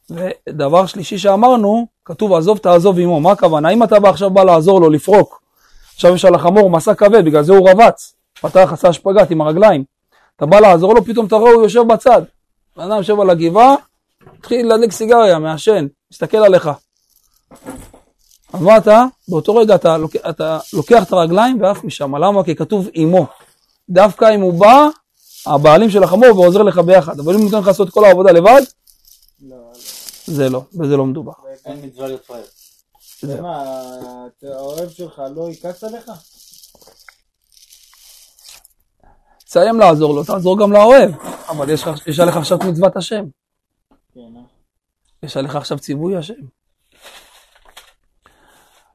[0.09, 3.69] ודבר שלישי שאמרנו, כתוב עזוב תעזוב עמו, מה הכוונה?
[3.69, 5.41] אם אתה בא עכשיו בא לעזור לו לפרוק,
[5.95, 9.83] עכשיו יש על החמור מסע כבד, בגלל זה הוא רבץ, פתח עשה שפגאט עם הרגליים,
[10.35, 12.21] אתה בא לעזור לו, פתאום אתה רואה הוא יושב בצד,
[12.77, 13.75] בן אדם יושב על הגבעה,
[14.39, 16.69] התחיל להדליק סיגריה, מעשן, מסתכל עליך.
[18.53, 19.05] אז מה אתה?
[19.27, 19.97] באותו רגע אתה.
[20.29, 22.43] אתה לוקח את הרגליים ועף משם, למה?
[22.43, 23.25] כי כתוב עמו.
[23.89, 24.87] דווקא אם הוא בא,
[25.45, 28.61] הבעלים של החמור ועוזר לך ביחד, אבל אם הוא נותן לך לעשות כל העבודה לבד,
[29.41, 29.55] לא,
[30.25, 31.31] זה לא, בזה לא מדובר.
[31.65, 32.07] אין מצווה.
[33.21, 33.63] זה מה,
[34.43, 36.11] האוהב שלך לא יכעס עליך?
[39.45, 41.11] תסיים לעזור לו, תעזור גם לאוהב,
[41.49, 41.69] אבל
[42.05, 43.25] יש, עליך עכשיו מצוות השם,
[44.13, 44.41] כן, אה?
[45.23, 46.33] יש עליך עכשיו ציווי השם.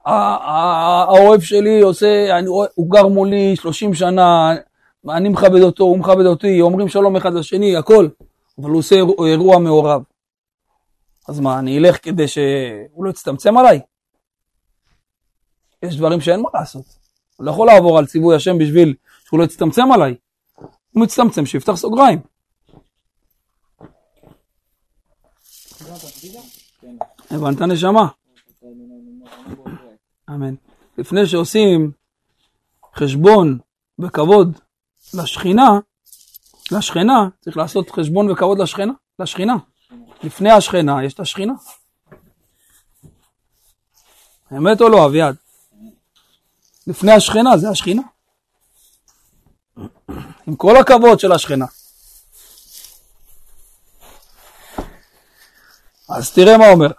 [0.04, 2.38] האוהב שלי עושה,
[2.74, 4.54] הוא גר מולי 30 שנה,
[5.11, 8.09] אני מכבד אותו, הוא מכבד אותי, אומרים שלום אחד לשני, הכל,
[8.59, 10.03] אבל הוא עושה אירוע- מעורב.
[11.29, 13.81] אז מה, אני אלך כדי שהוא לא יצטמצם עליי?
[15.83, 16.85] יש דברים שאין מה לעשות.
[17.40, 18.94] אני לא יכול לעבור על ציווי השם בשביל
[19.25, 20.14] שהוא לא יצטמצם עליי.
[20.92, 22.18] הוא מצטמצם, שיפתח סוגריים.
[27.31, 28.09] הבנת נשמה?
[30.31, 30.55] אמן.
[30.99, 31.92] לפני שעושים
[32.94, 33.59] חשבון
[33.99, 34.59] וכבוד
[35.14, 35.71] לשכינה,
[36.73, 38.92] לשכנה, צריך לעשות חשבון וכבוד לשכנה.
[39.18, 39.57] לשכינה.
[40.23, 41.53] לפני השכנה יש את השכינה.
[44.53, 45.37] אמת או לא, אביעד?
[46.87, 48.03] לפני השכנה זה השכינה.
[50.47, 51.66] עם כל הכבוד של השכנה.
[56.09, 56.90] אז תראה מה אומר.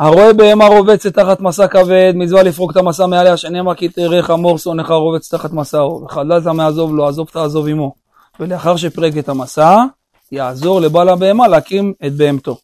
[0.00, 4.58] הרואה בהמה רובצת תחת מסע כבד, מצווה לפרוק את המסע מעליה, שנאמר כי תראה חמור
[4.58, 7.94] שונאך רובץ תחת מסעו, וחדלת מעזוב לו, עזוב תעזוב עמו.
[8.40, 9.76] ולאחר שפרק את המסע,
[10.32, 12.56] יעזור לבעל הבהמה להקים את בהמתו.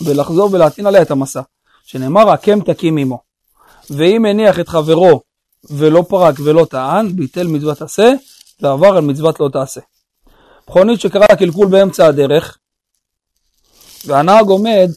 [0.00, 1.40] ולחזור ולהטעין עליה את המסע,
[1.84, 3.18] שנאמר הקם תקים עמו.
[3.90, 5.20] ואם הניח את חברו
[5.70, 8.12] ולא פרק ולא טען, ביטל מצוות עשה,
[8.60, 9.80] ועבר על מצוות לא תעשה.
[10.68, 12.58] מכונית שקרה קלקול באמצע הדרך,
[14.06, 14.90] והנהג עומד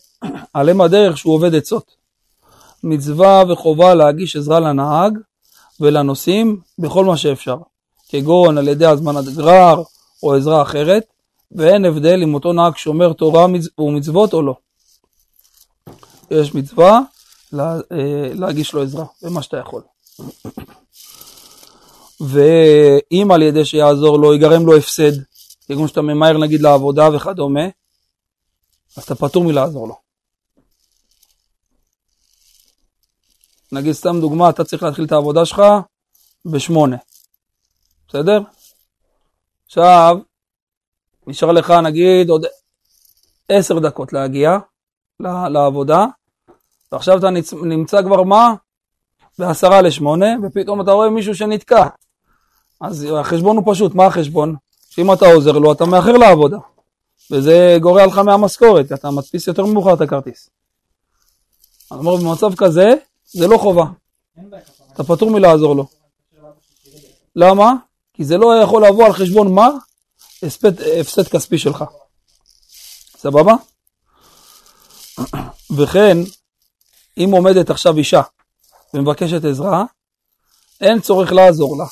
[0.54, 1.96] על אם הדרך שהוא עובד עצות.
[2.84, 5.18] מצווה וחובה להגיש עזרה לנהג
[5.80, 7.58] ולנוסעים בכל מה שאפשר,
[8.10, 9.84] כגון על ידי הזמנת גרר
[10.24, 11.04] או עזרה אחרת,
[11.52, 13.46] ואין הבדל אם אותו נהג שומר תורה
[13.80, 14.56] ומצוות או לא.
[16.32, 17.00] יש מצווה
[17.54, 19.82] לה, אה, להגיש לו עזרה במה שאתה יכול.
[22.20, 25.12] ואם על ידי שיעזור לו ייגרם לו הפסד,
[25.68, 27.66] כגון שאתה ממהר נגיד לעבודה וכדומה,
[28.98, 30.07] אז אתה פטור מלעזור לו.
[33.72, 35.62] נגיד סתם דוגמה, אתה צריך להתחיל את העבודה שלך
[36.46, 36.98] בשמונה,
[38.08, 38.40] בסדר?
[39.66, 40.18] עכשיו,
[41.28, 42.46] נשאר לך נגיד עוד
[43.50, 44.58] עשר דקות להגיע
[45.50, 46.06] לעבודה,
[46.92, 47.28] ועכשיו אתה
[47.64, 48.54] נמצא כבר מה?
[49.40, 51.88] בעשרה לשמונה, ופתאום אתה רואה מישהו שנתקע.
[52.82, 54.56] אז החשבון הוא פשוט, מה החשבון?
[54.90, 56.58] שאם אתה עוזר לו, אתה מאחר לעבודה.
[57.32, 60.50] וזה גורע לך מהמשכורת, אתה מדפיס יותר מאוחר את הכרטיס.
[61.92, 62.94] אז אומר, במצב כזה,
[63.28, 63.86] זה לא חובה.
[64.94, 65.88] אתה פטור מלעזור לו.
[67.36, 67.74] למה?
[68.14, 69.68] כי זה לא יכול לבוא על חשבון מה?
[70.44, 71.84] הפסד, הפסד כספי שלך.
[73.18, 73.54] סבבה?
[75.78, 76.18] וכן,
[77.18, 78.22] אם עומדת עכשיו אישה
[78.94, 79.84] ומבקשת עזרה,
[80.82, 81.86] אין צורך לעזור לה.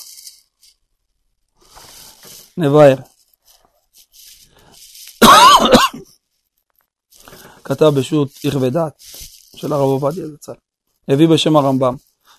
[2.57, 2.95] נבהר.
[7.63, 8.93] כתב בשו"ת יכווה דעת
[9.55, 10.64] של הרב עובדיה זצ"ל.
[11.07, 11.95] הביא בשם הרמב"ם,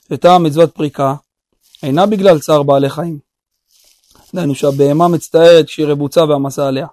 [0.09, 1.15] שטעם מצוות פריקה
[1.83, 3.19] אינה בגלל צער בעלי חיים.
[4.35, 6.87] דהיינו שהבהמה מצטערת כשהיא רבוצה והמסע עליה.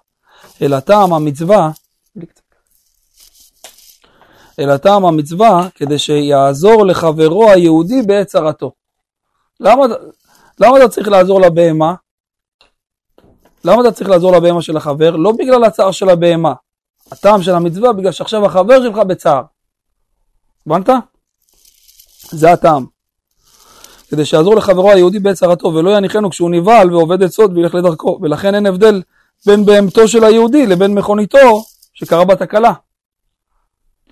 [0.62, 1.71] אלא טעם המצווה,
[4.59, 8.71] אלא טעם המצווה כדי שיעזור לחברו היהודי בעת צרתו.
[9.59, 9.86] למה,
[10.59, 11.95] למה אתה צריך לעזור לבהמה?
[13.65, 15.15] למה אתה צריך לעזור לבהמה של החבר?
[15.15, 16.53] לא בגלל הצער של הבהמה.
[17.12, 19.43] הטעם של המצווה בגלל שעכשיו החבר שלך בצער.
[20.67, 20.89] הבנת?
[22.34, 22.86] זה הטעם.
[24.10, 28.56] כדי שיעזור לחברו היהודי בעת צרתו ולא יניחנו כשהוא נבהל ועובד עצות וילך לדרכו ולכן
[28.56, 29.02] אין הבדל
[29.46, 32.74] בין בהמתו של היהודי לבין מכוניתו שקרה בה תקלה.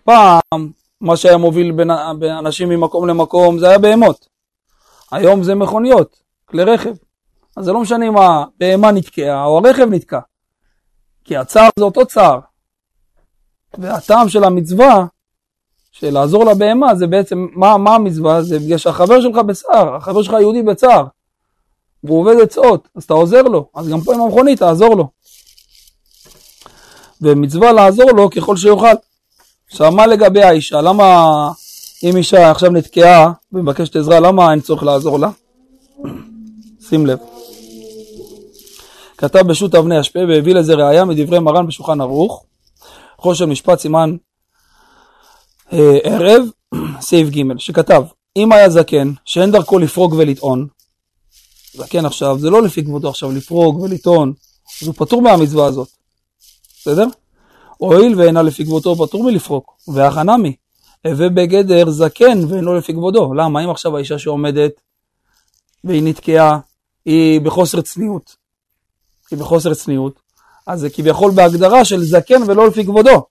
[0.03, 1.91] פעם מה שהיה מוביל בין
[2.39, 4.27] אנשים ממקום למקום זה היה בהמות.
[5.11, 6.93] היום זה מכוניות, כלי רכב.
[7.57, 10.19] אז זה לא משנה אם הבהמה נתקעה או הרכב נתקע.
[11.23, 12.39] כי הצער זה אותו צער.
[13.77, 15.05] והטעם של המצווה,
[16.01, 18.43] של לעזור לבהמה, זה בעצם, מה, מה המצווה?
[18.43, 21.05] זה בגלל שהחבר שלך בצער, החבר שלך יהודי בצער.
[22.03, 25.07] והוא עובד עצות, אז אתה עוזר לו, אז גם פה עם המכונית תעזור לו.
[27.21, 28.95] ומצווה לעזור לו ככל שיוכל.
[29.67, 30.81] עכשיו, מה לגבי האישה?
[30.81, 31.27] למה
[32.03, 35.29] אם אישה עכשיו נתקעה ומבקשת עזרה, למה אין צורך לעזור לה?
[36.89, 37.19] שים לב.
[39.17, 42.45] כתב בשו"ת אבני אשפה והביא לזה ראייה מדברי מרן בשולחן ערוך,
[43.17, 44.15] חושן משפט סימן
[46.03, 46.43] ערב,
[47.01, 48.03] סעיף ג', שכתב,
[48.37, 50.67] אם היה זקן שאין דרכו לפרוג ולטעון,
[51.73, 54.33] זקן עכשיו, זה לא לפי כבודו עכשיו לפרוג ולטעון,
[54.81, 55.87] אז הוא פטור מהמצווה הזאת,
[56.79, 57.07] בסדר?
[57.77, 60.55] הואיל ואינה לפי כבודו פטור מלפרוק, והחנמי,
[61.07, 63.33] הווה בגדר זקן ואינו לפי כבודו.
[63.33, 63.63] למה?
[63.63, 64.71] אם עכשיו האישה שעומדת
[65.83, 66.59] והיא נתקעה,
[67.05, 68.35] היא בחוסר צניעות,
[69.31, 70.19] היא בחוסר צניעות,
[70.67, 73.25] אז זה כביכול בהגדרה של זקן ולא לפי כבודו.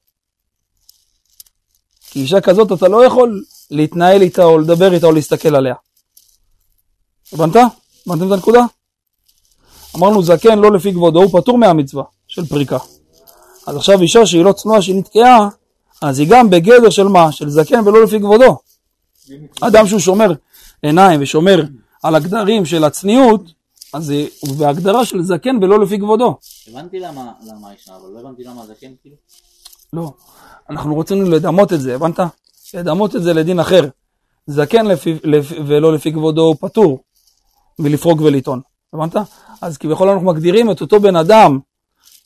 [2.11, 5.75] כי אישה כזאת אתה לא יכול להתנהל איתה או לדבר איתה או להסתכל עליה.
[7.33, 7.57] הבנת?
[8.07, 8.65] הבנתם את הנקודה?
[9.97, 12.79] אמרנו זקן לא לפי כבודו, הוא פטור מהמצווה של פריקה.
[13.67, 15.49] אז עכשיו אישה שהיא לא צנועה, שהיא נתקעה,
[16.03, 17.33] אז היא גם בגדר של מה?
[17.33, 18.59] של זקן ולא לפי כבודו.
[19.61, 20.33] אדם שהוא שומר
[20.83, 21.63] עיניים ושומר
[22.03, 23.41] על הגדרים של הצניעות,
[23.93, 26.39] אז הוא בהגדרה של זקן ולא לפי כבודו.
[26.69, 29.17] הבנתי למה אישה, אבל לא הבנתי למה זקן כאילו.
[29.93, 30.13] לא,
[30.71, 32.21] אנחנו רוצים לדמות את זה, הבנת?
[32.75, 33.89] לדמות את זה לדין אחר.
[34.47, 36.99] זקן לפי, לפי, ולא לפי כבודו פטור
[37.79, 38.61] מלפרוק ולטעון,
[38.93, 39.17] הבנת?
[39.61, 41.59] אז כביכול אנחנו מגדירים את אותו בן אדם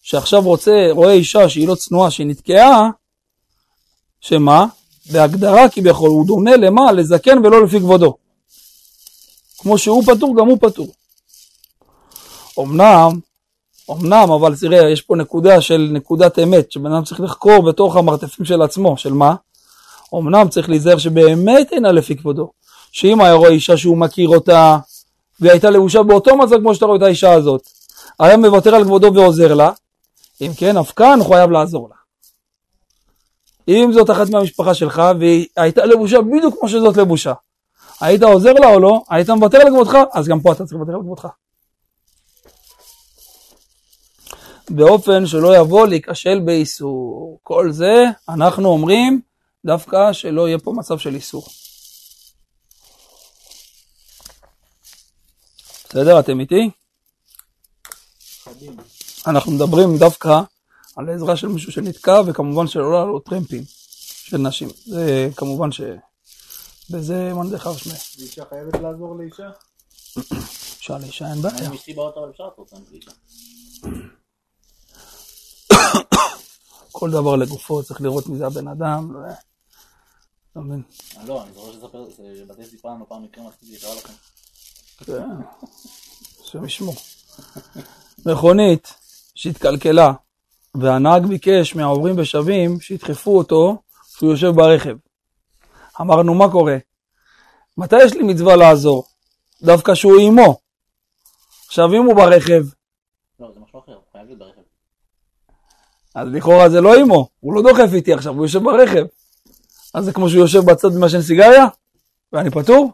[0.03, 2.91] שעכשיו רוצה, רואה אישה שהיא לא צנועה, שהיא נתקעה,
[4.21, 4.67] שמה?
[5.13, 6.93] בהגדרה כביכול, הוא דומה למה?
[6.93, 8.17] לזקן ולא לפי כבודו.
[9.59, 10.89] כמו שהוא פטור, גם הוא פטור.
[12.61, 13.21] אמנם,
[13.91, 18.45] אמנם, אבל תראה, יש פה נקודה של נקודת אמת, שבן אדם צריך לחקור בתוך המרתפים
[18.45, 19.35] של עצמו, של מה?
[20.15, 22.51] אמנם צריך להיזהר שבאמת אינה לפי כבודו.
[22.93, 24.79] שאם היה רואה אישה שהוא מכיר אותה,
[25.41, 27.63] והיא הייתה לבושה באותו מצב כמו שאתה רואה את האישה הזאת,
[28.19, 29.71] היה מוותר על כבודו ועוזר לה,
[30.41, 31.97] אם כן, אף כאן הוא חייב לעזור לה.
[33.69, 37.33] אם זאת אחת מהמשפחה שלך, והיא הייתה לבושה בדיוק כמו שזאת לבושה,
[38.01, 40.95] היית עוזר לה או לא, היית מוותר על כבודך, אז גם פה אתה צריך לוותר
[40.95, 41.27] על כבודך.
[44.71, 47.39] באופן שלא יבוא להיכשל באיסור.
[47.43, 49.21] כל זה אנחנו אומרים
[49.67, 51.47] דווקא שלא יהיה פה מצב של איסור.
[55.89, 56.71] בסדר, אתם איתי?
[59.27, 60.41] אנחנו מדברים דווקא
[60.97, 63.63] על עזרה של מישהו שנתקע, וכמובן שלא לעלות טרמפים
[64.25, 64.69] של נשים.
[64.87, 65.81] זה כמובן ש...
[66.91, 67.97] בזה מאן דכר שמיה.
[68.19, 69.51] ואישה חייבת לעזור לאישה?
[70.79, 71.69] אפשר לאישה אין בעיה.
[71.69, 73.11] אם אשתי באוטו אבל אפשר לעשות אותם לאישה.
[76.93, 79.13] כל דבר לגופו, צריך לראות מי זה הבן אדם.
[79.13, 79.21] לא-
[80.53, 80.83] אתה מבין?
[81.19, 82.07] אה, לא, אני זוכר שספר,
[82.39, 84.13] שבתי סיפרה לנו פעם מקרה מצחיק שקרה לכם.
[85.05, 85.29] כן,
[86.45, 86.95] השם ישמור.
[88.27, 88.95] מכונית
[89.35, 90.13] שהתקלקלה,
[90.75, 93.83] והנהג ביקש מהעוברים ושבים שידחפו אותו
[94.15, 94.97] כשהוא יושב ברכב.
[96.01, 96.77] אמרנו, מה קורה?
[97.79, 99.05] מתי יש לי מצווה לעזור?
[99.63, 100.59] דווקא שהוא עימו.
[101.67, 102.63] עכשיו, אם הוא ברכב,
[103.41, 104.61] לא, זה משהו אחר, הוא חייב להיות ברכב.
[106.15, 109.05] אז לכאורה זה לא עימו, הוא לא דוחף איתי עכשיו, הוא יושב ברכב.
[109.95, 111.67] אז זה כמו שהוא יושב בצד ומעשן סיגריה?
[112.33, 112.91] ואני פטור?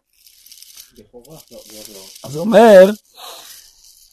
[1.15, 2.01] לא, זה לא.
[2.25, 2.91] אז הוא אומר,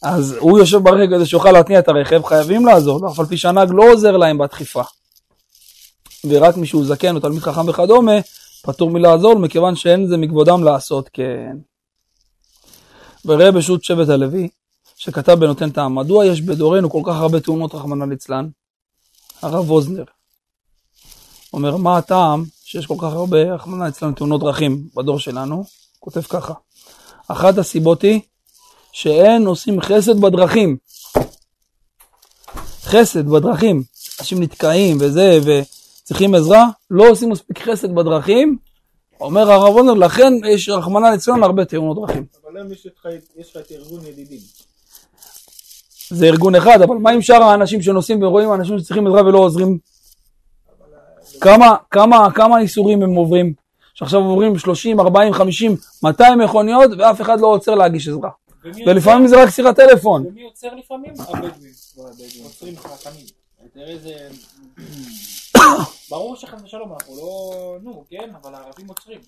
[0.02, 3.36] אז הוא יושב ברגע הזה שיוכל להתניע את הרכב, חייבים לעזור לו, אף על פי
[3.36, 4.82] שהנהג לא עוזר להם בדחיפה.
[6.24, 8.12] ורק מי שהוא זקן או תלמיד חכם וכדומה,
[8.62, 11.56] פטור מלעזור לו, מכיוון שאין זה מכבודם לעשות כן.
[13.24, 14.48] וראה בשו"ת שבט הלוי,
[14.96, 18.48] שכתב בנותן טעם, מדוע יש בדורנו כל כך הרבה תאונות רחמנא ליצלן?
[19.42, 20.04] הרב ווזנר.
[21.52, 25.64] אומר, מה הטעם שיש כל כך הרבה, רחמנא ליצלן, תאונות דרכים בדור שלנו?
[26.00, 26.54] כותב ככה,
[27.28, 28.20] אחת הסיבות היא
[28.92, 30.76] שאין עושים חסד בדרכים.
[32.82, 33.82] חסד בדרכים.
[34.20, 38.58] אנשים נתקעים וזה, וצריכים עזרה, לא עושים מספיק חסד בדרכים.
[39.20, 42.26] אומר הרב וונר, לכן יש רחמנא ליצלן הרבה תאונות דרכים.
[42.44, 44.40] אבל היום יש לך את ארגון ידידים.
[46.10, 49.78] זה ארגון אחד, אבל מה עם שאר האנשים שנוסעים ורואים אנשים שצריכים עזרה ולא עוזרים?
[51.40, 53.54] כמה, כמה, כמה איסורים הם עוברים?
[53.94, 58.30] שעכשיו עוברים 30, 40, 50, 200 מכוניות ואף אחד לא עוצר להגיש עזרה.
[58.86, 60.26] ולפעמים זה רק שיחת טלפון.
[60.26, 61.12] ומי עוצר לפעמים?
[61.18, 62.44] הבדואים.
[62.44, 63.30] עוצרים תמיד.
[63.74, 64.28] תראה איזה...
[66.10, 67.76] ברור שחס ושלום אנחנו לא...
[67.82, 69.20] נו, כן, אבל הערבים עוצרים.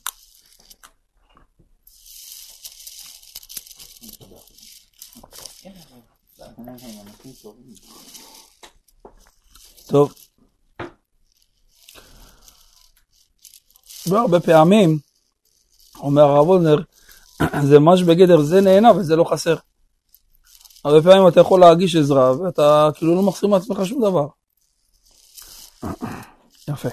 [5.63, 6.30] כן, אבל- אנשים טובים.
[9.87, 10.15] טוב.
[14.07, 14.99] והרבה פעמים,
[15.99, 16.77] אומר הרב וולנר,
[17.69, 19.57] זה ממש בגדר זה נהנה וזה לא חסר.
[20.85, 24.27] הרבה פעמים אתה יכול להגיש עזרה ואתה כאילו לא מחסיר מעצמך שום דבר.
[26.69, 26.89] יפה.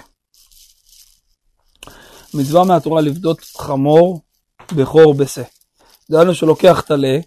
[2.34, 4.20] מצווה מהתורה לפדות חמור
[4.72, 5.42] בכור בשה.
[6.10, 7.18] דהיינו שלוקח טלה,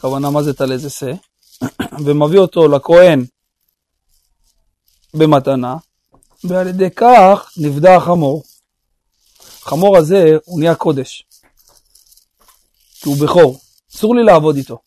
[0.00, 1.12] הכוונה מה זה טלה זה שה,
[2.04, 3.24] ומביא אותו לכהן
[5.14, 5.76] במתנה,
[6.44, 8.42] ועל ידי כך נפדה החמור.
[9.62, 11.24] החמור הזה הוא נהיה קודש,
[12.92, 13.58] כי הוא בכור,
[13.94, 14.78] אסור לי לעבוד איתו.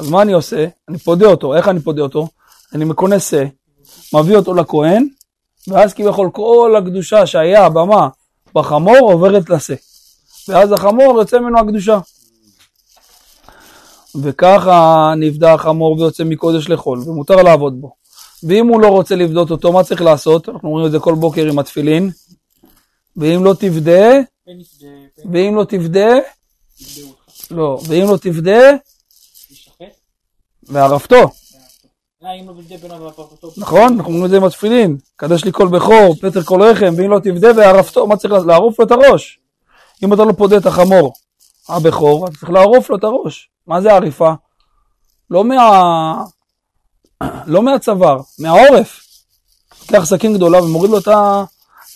[0.00, 0.66] אז מה אני עושה?
[0.88, 2.28] אני פודה אותו, איך אני פודה אותו?
[2.72, 3.44] אני מכונס שא,
[4.14, 5.08] מביא אותו לכהן,
[5.68, 8.08] ואז כביכול כל הקדושה שהיה הבמה
[8.54, 9.74] בחמור עוברת לשא.
[10.48, 11.98] ואז החמור יוצא ממנו הקדושה.
[14.22, 17.94] וככה נפדה החמור ויוצא מקודש לחול, ומותר לעבוד בו.
[18.42, 20.48] ואם הוא לא רוצה לפדות אותו, מה צריך לעשות?
[20.48, 22.10] אנחנו אומרים את זה כל בוקר עם התפילין.
[23.16, 23.54] ואם לא
[24.44, 24.58] פן
[25.32, 27.50] ואם לא אותך.
[27.50, 28.16] לא, ואם לא
[29.48, 29.84] תשחט.
[30.62, 31.30] וערפתו.
[33.56, 33.92] נכון?
[33.92, 34.96] אנחנו אומרים את זה עם התפילין.
[35.16, 38.48] קדש לי כל בכור, פטר כל רחם, ואם לא תפדה וערפתו, מה צריך לעשות?
[38.48, 39.40] לערוף לו את הראש.
[40.04, 41.12] אם אתה לא פודה את החמור,
[41.68, 43.50] הבכור, אתה צריך לערוף לו את הראש.
[43.66, 44.32] מה זה עריפה?
[45.30, 46.24] לא מה...
[47.46, 49.00] לא מהצוואר, מהעורף.
[49.80, 51.44] לוקח סכין גדולה ומוריד לו את, ה...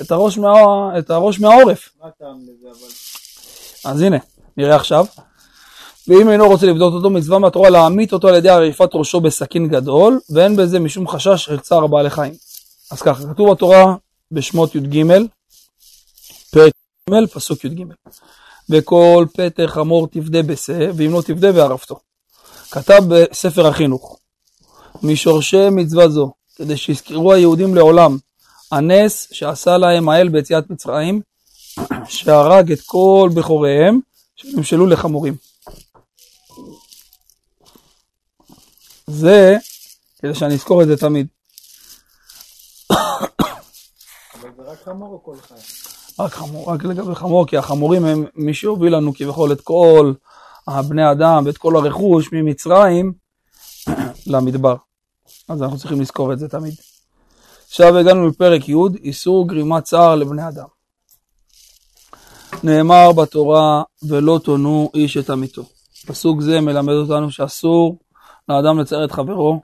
[0.01, 0.53] את, הראש מה...
[0.99, 1.89] את הראש מהעורף.
[2.01, 3.93] מה הטעם לזה אבל?
[3.93, 4.17] אז הנה,
[4.57, 5.07] נראה עכשיו.
[6.09, 10.21] ואם אינו רוצה לבדוק אותו, מצווה מהתורה להמית אותו על ידי עריפת ראשו בסכין גדול,
[10.31, 12.35] ואין בזה משום חשש של צער בעלי חיים.
[12.91, 13.95] אז ככה, כתוב בתורה
[14.33, 15.05] בשמות י"ג,
[16.51, 16.73] פרק
[17.11, 17.85] ג', פסוק י"ג.
[18.69, 22.01] בכל פתח חמור תפדה בשה, ואם לא תפדה בערפתו.
[22.71, 24.19] כתב בספר החינוך,
[25.03, 28.17] משורשי מצווה זו, כדי שיזכרו היהודים לעולם
[28.73, 31.21] הנס שעשה להם האל ביציאת מצרים,
[32.09, 34.01] שהרג את כל בכוריהם,
[34.37, 35.37] שנמשלו לחמורים.
[39.07, 39.57] זה,
[40.19, 41.27] כדי שאני אזכור את זה תמיד.
[42.91, 45.55] אבל זה רק חמור או כל חי?
[46.21, 50.13] רק חמור, רק לגבי חמור, כי החמורים הם מי שהוביל לנו כביכול את כל
[50.67, 53.13] הבני אדם ואת כל הרכוש ממצרים
[54.27, 54.77] למדבר.
[55.49, 56.75] אז אנחנו צריכים לזכור את זה תמיד.
[57.69, 60.67] עכשיו הגענו לפרק י', איסור גרימת צער לבני אדם.
[62.63, 65.63] נאמר בתורה, ולא תונו איש את עמיתו.
[66.07, 67.99] פסוק זה מלמד אותנו שאסור
[68.49, 69.61] לאדם לצייר את חברו,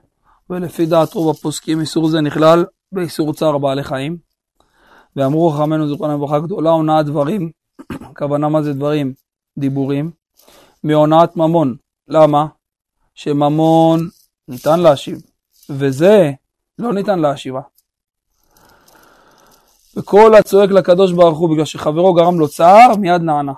[0.51, 4.34] ולפי דעת רוב הפוסקים איסור זה נכלל באיסור צער בעלי חיים.
[5.17, 7.51] ואמרו חכמינו זכרונם לברכה גדולה הונאת דברים,
[8.11, 9.15] הכוונה מה זה דברים?
[9.59, 10.11] דיבורים,
[10.85, 11.77] מהונאת ממון.
[12.09, 12.47] למה?
[13.15, 14.09] שממון
[14.49, 15.19] ניתן להשיב,
[15.71, 16.33] וזה
[16.79, 17.61] לא ניתן להשיבה.
[19.97, 23.53] וכל הצועק לקדוש ברוך הוא בגלל שחברו גרם לו צער, מיד נענה.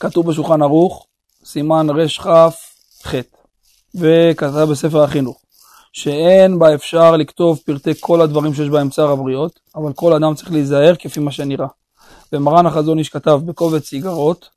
[0.00, 1.06] כתוב בשולחן ערוך,
[1.44, 2.26] סימן רכ"ח,
[3.94, 5.41] וכתב בספר החינוך,
[5.92, 10.52] שאין בה אפשר לכתוב פרטי כל הדברים שיש בהם צער הבריות, אבל כל אדם צריך
[10.52, 11.66] להיזהר כפי מה שנראה.
[12.32, 14.48] ומרן החזון איש כתב בקובץ איגרות,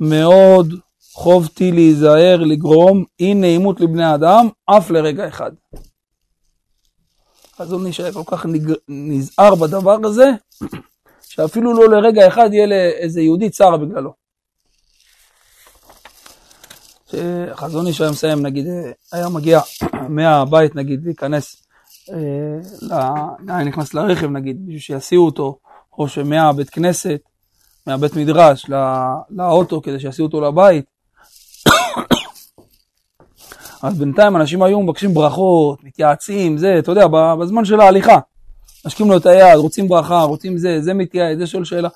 [0.00, 0.74] מאוד
[1.12, 5.50] חובתי להיזהר לגרום אי נעימות לבני אדם, אף לרגע אחד.
[7.56, 8.72] חזון איש היה כל כך נג...
[8.88, 10.30] נזהר בדבר הזה,
[11.20, 14.19] שאפילו לא לרגע אחד יהיה לאיזה יהודי צער בגללו.
[17.54, 18.66] חזון איש היה מסיים, נגיד,
[19.12, 19.60] היה מגיע
[20.08, 21.62] מהבית, נגיד, להיכנס,
[22.12, 25.58] אה, היה נכנס לרכב, נגיד, בשביל שיסיעו אותו,
[25.98, 27.20] או שמהבית כנסת,
[27.86, 28.78] מהבית מדרש לא,
[29.30, 30.84] לאוטו, כדי שיסיעו אותו לבית.
[33.82, 37.06] אז בינתיים אנשים היו מבקשים ברכות, מתייעצים, זה, אתה יודע,
[37.40, 38.18] בזמן של ההליכה.
[38.86, 41.88] משקים לו את היד, רוצים ברכה, רוצים זה, זה מתייעץ, זה שואל שאלה.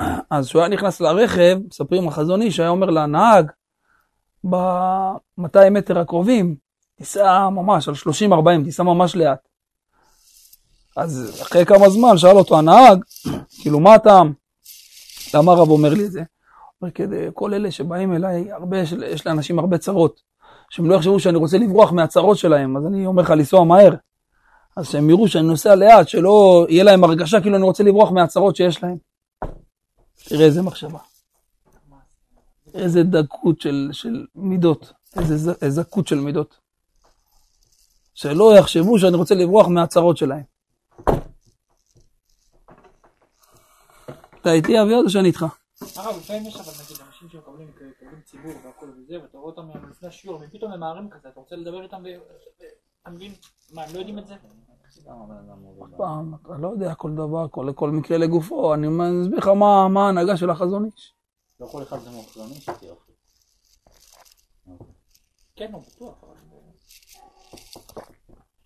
[0.30, 3.50] אז כשהוא היה נכנס לרכב, מספרים החזון איש, היה אומר לנהג,
[4.50, 6.56] ב-200 מטר הקרובים,
[6.96, 9.48] תיסע ממש, על 30-40, תיסע ממש לאט.
[10.96, 13.04] אז אחרי כמה זמן שאל אותו הנהג,
[13.60, 14.32] כאילו מה הטעם?
[15.34, 16.22] למה הרב אומר לי את זה?
[16.82, 20.20] אומר כדי, כל אלה שבאים אליי, הרבה, יש לאנשים הרבה צרות,
[20.70, 23.94] שהם לא יחשבו שאני רוצה לברוח מהצרות שלהם, אז אני אומר לך לנסוע מהר.
[24.76, 28.56] אז שהם יראו שאני נוסע לאט, שלא יהיה להם הרגשה כאילו אני רוצה לברוח מהצרות
[28.56, 28.96] שיש להם.
[30.28, 30.98] תראה איזה מחשבה.
[32.76, 36.58] איזה דקות של, של מידות, איזה, זכות של מידות.
[38.14, 40.42] שלא יחשבו שאני רוצה לברוח מהצרות שלהם.
[44.40, 45.46] אתה איתי אביעד או שאני איתך?
[45.96, 50.08] הרב, לפעמים יש אבל נגיד אנשים שמקבלים מקבלים ציבור והכל וזה, ואתה רואה אותם לפני
[50.08, 52.02] השיעור, הם פתאום ממהרים כזה, אתה רוצה לדבר איתם,
[53.02, 53.32] אתה מבין?
[53.74, 54.34] מה, הם לא יודעים את זה?
[55.96, 60.50] פעם, אתה לא יודע כל דבר, כל, מקרה לגופו, אני מסביר לך מה ההנהגה של
[60.50, 61.14] החזון איש.
[61.60, 63.12] לא כל אחד זה מוחלני שתהיה אוכל.
[65.56, 66.14] כן, הוא בטוח.
[66.22, 66.36] אבל-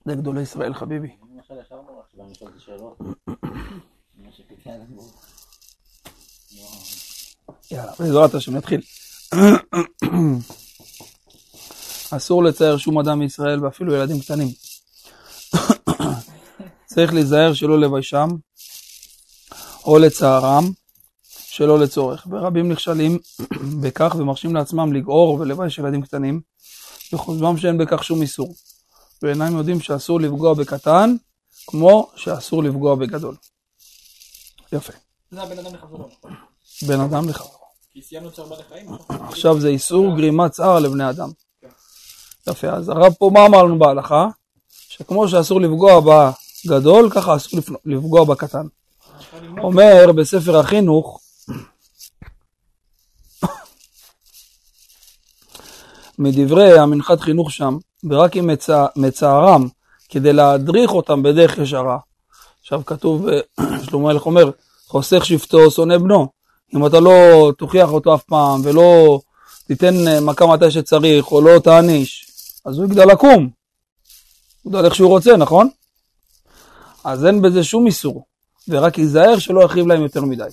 [0.04, 1.08] זה גדולי ישראל חביבי.
[7.70, 8.80] יאללה, בעזרת השם נתחיל.
[12.16, 14.48] אסור לצייר שום אדם מישראל ואפילו ילדים קטנים.
[16.94, 18.28] צריך להיזהר שלא לביישם
[19.84, 20.64] או לצערם
[21.60, 22.26] שלא לצורך.
[22.30, 23.18] ורבים נכשלים
[23.82, 26.40] בכך ומרשים לעצמם לגעור ולבייש ילדים קטנים
[27.12, 28.54] וחושבם שאין בכך שום איסור.
[29.22, 31.14] ואינם יודעים שאסור לפגוע בקטן
[31.66, 33.34] כמו שאסור לפגוע בגדול.
[34.72, 34.92] יפה.
[35.30, 36.08] זה הבן אדם לחברו.
[36.86, 37.58] בין אדם לחברו.
[37.92, 38.86] כי סיימנו צער בעלי חיים.
[39.08, 41.30] עכשיו זה איסור גרימת צער לבני אדם.
[42.50, 44.28] יפה, אז הרב פה מה אמר לנו בהלכה?
[44.88, 46.00] שכמו שאסור לפגוע
[46.66, 48.66] בגדול, ככה אסור לפ- לפגוע בקטן.
[49.58, 51.20] אומר בספר החינוך,
[56.20, 57.76] מדברי המנחת חינוך שם,
[58.10, 59.68] ורק אם מצע, מצערם
[60.08, 61.98] כדי להדריך אותם בדרך ישרה.
[62.60, 63.40] עכשיו כתוב, אה,
[63.84, 64.50] שלמה המלך אומר,
[64.86, 66.28] חוסך שבטו שונא בנו.
[66.74, 67.12] אם אתה לא
[67.58, 69.20] תוכיח אותו אף פעם ולא
[69.66, 72.26] תיתן אה, מכה מתי שצריך או לא תעניש,
[72.64, 73.50] אז הוא יגדל לקום.
[74.62, 75.68] הוא יגדל איך שהוא רוצה, נכון?
[77.04, 78.24] אז אין בזה שום איסור,
[78.68, 80.44] ורק ייזהר שלא ירחיב להם יותר מדי.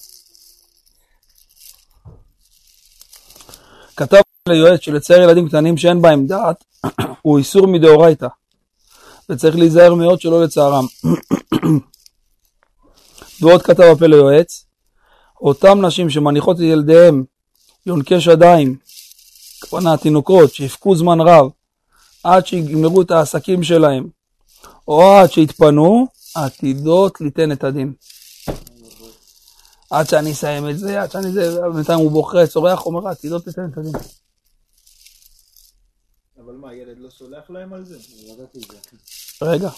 [3.98, 6.64] כתב ליועץ שלצייר ילדים קטנים שאין בהם דעת,
[7.22, 8.28] הוא איסור מדאורייתא,
[9.30, 10.86] וצריך להיזהר מאוד שלא לצערם.
[13.42, 14.66] ועוד כתב הפה ליועץ,
[15.42, 17.24] אותם נשים שמניחות את ילדיהם
[17.86, 18.76] יונקי שדיים,
[19.58, 21.50] הכוונה התינוקות, שיבכו זמן רב,
[22.24, 24.08] עד שיגמרו את העסקים שלהם,
[24.88, 27.94] או עד שיתפנו, עתידות ליתן את הדין.
[29.92, 33.70] עד שאני אסיים את זה, עד שאני זה, בינתיים הוא בוכה, צורח, אומר עתידות ליתן
[33.72, 33.94] את הדין.
[36.38, 37.98] אבל מה, ילד לא סולח להם על זה?
[39.42, 39.70] רגע.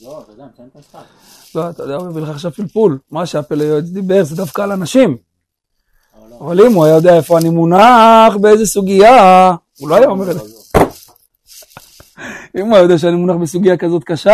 [0.00, 1.04] לא, אתה יודע, מצייין את המשחק.
[1.54, 2.98] לא, אתה יודע, הוא מביא לך עכשיו פלפול.
[3.10, 5.16] מה שהפה ליועץ דיבר זה דווקא על אנשים.
[6.14, 6.38] אבל לא.
[6.40, 10.36] אבל אם הוא היה יודע איפה אני מונח, באיזה סוגיה, הוא לא היה אומר את
[10.36, 10.44] זה.
[12.56, 14.32] אם הוא היה יודע שאני מונח בסוגיה כזאת קשה.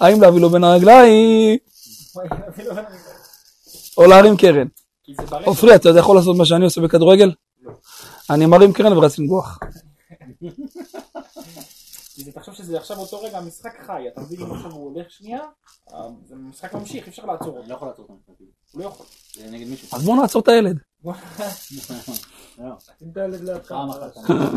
[0.00, 1.58] האם להביא לו בין הרגליים,
[3.96, 4.66] או להרים קרן.
[5.44, 7.32] עופרי, אתה יכול לעשות מה שאני עושה בכדורגל?
[8.30, 9.58] אני מרים קרן ורץ לנגוח.
[12.14, 15.10] כי זה תחשוב שזה עכשיו אותו רגע המשחק חי, אתה מבין אם עכשיו הוא הולך
[15.10, 15.40] שנייה,
[15.92, 17.68] אה, זה משחק ממשיך, אי אפשר לעצור אני אותו.
[17.68, 18.46] לא יכול לעצור המשחקים.
[18.72, 19.06] הוא לא יכול.
[19.34, 19.88] זה נגד מישהו.
[19.92, 20.78] אז בואו נעצור את הילד.
[21.04, 21.12] לא.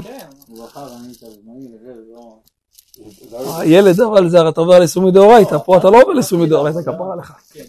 [0.04, 0.28] כן.
[3.60, 7.16] הילד אבל זה הרי אתה עובר לסומי דאורייתא, פה אתה לא עובר לסומי דאורייתא, כפרה
[7.16, 7.34] לך.
[7.54, 7.64] כן.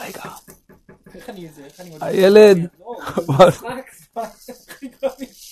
[0.00, 0.22] רגע,
[2.00, 2.96] הילד, לא.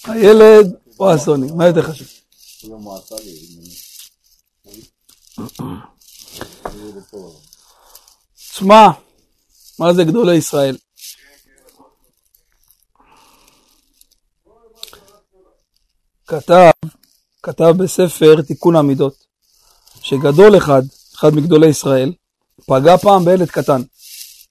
[0.14, 2.08] הילד או הסוני, מה יותר חשוב?
[5.40, 5.70] זה מועצה לי.
[6.64, 7.32] אני זה פה.
[8.36, 8.88] שמע,
[9.78, 10.76] מה זה גדולי ישראל?
[16.26, 16.70] כתב,
[17.42, 19.14] כתב בספר תיקון המידות,
[20.02, 20.82] שגדול אחד,
[21.14, 22.12] אחד מגדולי ישראל,
[22.66, 23.82] פגע פעם בילד קטן,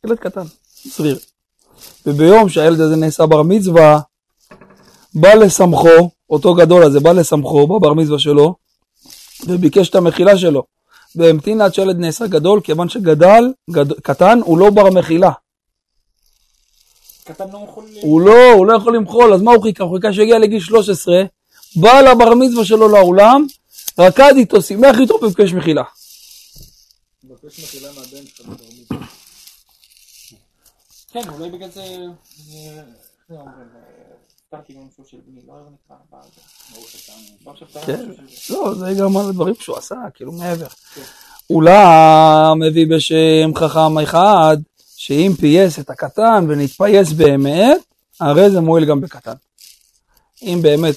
[0.05, 0.45] ילד קטן,
[0.91, 1.17] צריר,
[2.05, 3.99] וביום שהילד הזה נעשה בר מצווה,
[5.13, 8.55] בא לשמחו, אותו גדול הזה בא לשמחו בבר מצווה שלו,
[9.47, 10.78] וביקש את המחילה שלו.
[11.15, 13.93] והמתין עד שהילד נעשה גדול, כיוון שגדל, גד...
[13.93, 15.31] קטן, הוא לא בר מחילה.
[17.23, 17.85] קטן לא יכול...
[18.01, 19.83] הוא לא, הוא לא יכול למחול, אז מה הוא חיכה?
[19.83, 21.15] הוא חיכה שיגיע לגיל 13,
[21.75, 23.45] בא לבר מצווה שלו לאולם,
[23.99, 25.83] רקד איתו, שימח איתו וביקש מחילה.
[27.23, 29.07] מבקש מחילה מהבן שלך בבר מצווה.
[31.11, 31.81] כן, אולי בגלל זה...
[31.81, 32.83] זה- איך
[33.29, 33.67] זה אומרים?
[34.53, 34.59] אה,
[35.07, 35.95] של בני, לא נקרא?
[37.85, 38.11] כן.
[38.47, 38.53] זה.
[38.53, 40.67] לא, זה גם על הדברים שהוא עשה, כאילו מעבר.
[41.49, 44.57] אולם מביא בשם חכם אחד,
[44.97, 47.77] שאם פייס את הקטן ונתפייס באמת,
[48.19, 49.33] הרי זה מועיל גם בקטן.
[50.41, 50.95] אם באמת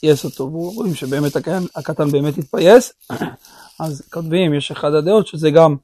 [0.00, 2.92] פייס אותו, ורואים שבאמת הקטן, הקטן באמת התפייס,
[3.80, 5.76] אז כותבים, יש אחד הדעות שזה גם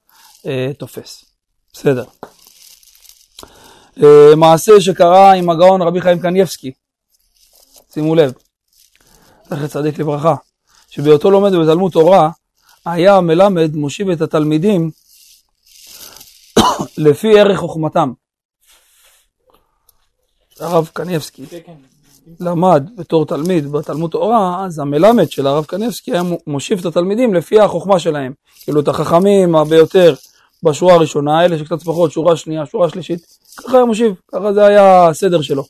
[0.46, 1.24] אה, תופס.
[1.72, 2.04] בסדר.
[4.02, 6.72] אה, מעשה שקרה עם הגאון רבי חיים קניבסקי,
[7.94, 8.32] שימו לב,
[9.50, 10.34] זכר צדיק לברכה,
[10.90, 12.30] שבהיותו לומד בתלמוד תורה,
[12.84, 14.90] היה המלמד מושיב את התלמידים
[16.98, 18.12] לפי ערך חוכמתם.
[20.60, 21.72] הרב קניבסקי כן, כן.
[22.40, 27.60] למד בתור תלמיד בתלמוד תורה, אז המלמד של הרב קניבסקי היה מושיב את התלמידים לפי
[27.60, 28.32] החוכמה שלהם.
[28.62, 30.14] כאילו את החכמים ביותר
[30.62, 33.20] בשורה הראשונה, אלה שקצת פחות, שורה שנייה, שורה שלישית,
[33.56, 35.64] ככה היה מושיב, ככה זה היה הסדר שלו.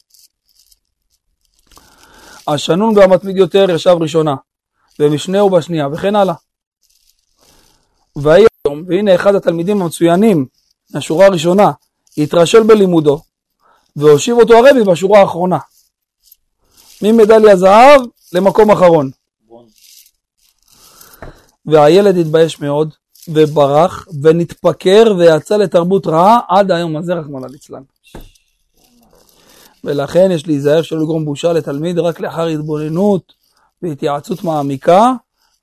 [2.55, 4.34] השנון והמתמיד יותר ישב ראשונה,
[4.98, 6.34] ומשנהו בשנייה, וכן הלאה.
[8.16, 10.46] ויהי היום, והנה אחד התלמידים המצוינים
[10.94, 11.70] מהשורה הראשונה,
[12.18, 13.22] התרשל בלימודו,
[13.96, 15.59] והושיב אותו הרבי בשורה האחרונה.
[17.03, 18.01] ממדליה זהב
[18.32, 19.11] למקום אחרון.
[21.66, 22.94] והילד התבייש מאוד,
[23.28, 27.82] וברח, ונתפקר, ויצא לתרבות רעה עד היום הזה, רחמנא ליצלן.
[29.85, 33.33] ולכן יש להיזהר שלא לגרום בושה לתלמיד רק לאחר התבוננות
[33.83, 35.12] והתייעצות מעמיקה,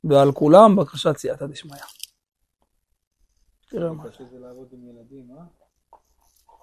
[0.04, 1.80] ועל כולם בקשת סייעתא דשמיא.
[3.70, 4.24] תראה מה זה.
[5.38, 5.44] אה?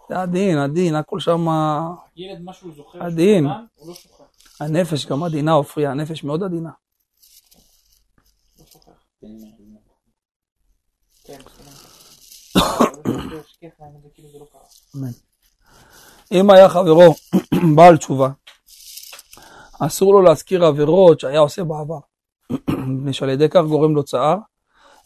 [0.08, 1.46] זה עדין, עדין, הכל שם,
[2.16, 3.46] ילד מה שהוא זוכר, עדין.
[3.74, 4.24] הוא לא שוכח.
[4.60, 6.70] הנפש גם עדינה, עופרי, הנפש מאוד עדינה.
[8.58, 8.64] לא
[16.34, 17.14] אם היה חברו
[17.76, 18.28] בעל תשובה,
[19.80, 21.98] אסור לו להזכיר עבירות שהיה עושה בעבר,
[22.88, 24.36] מפני שעל ידי כך גורם לו צער,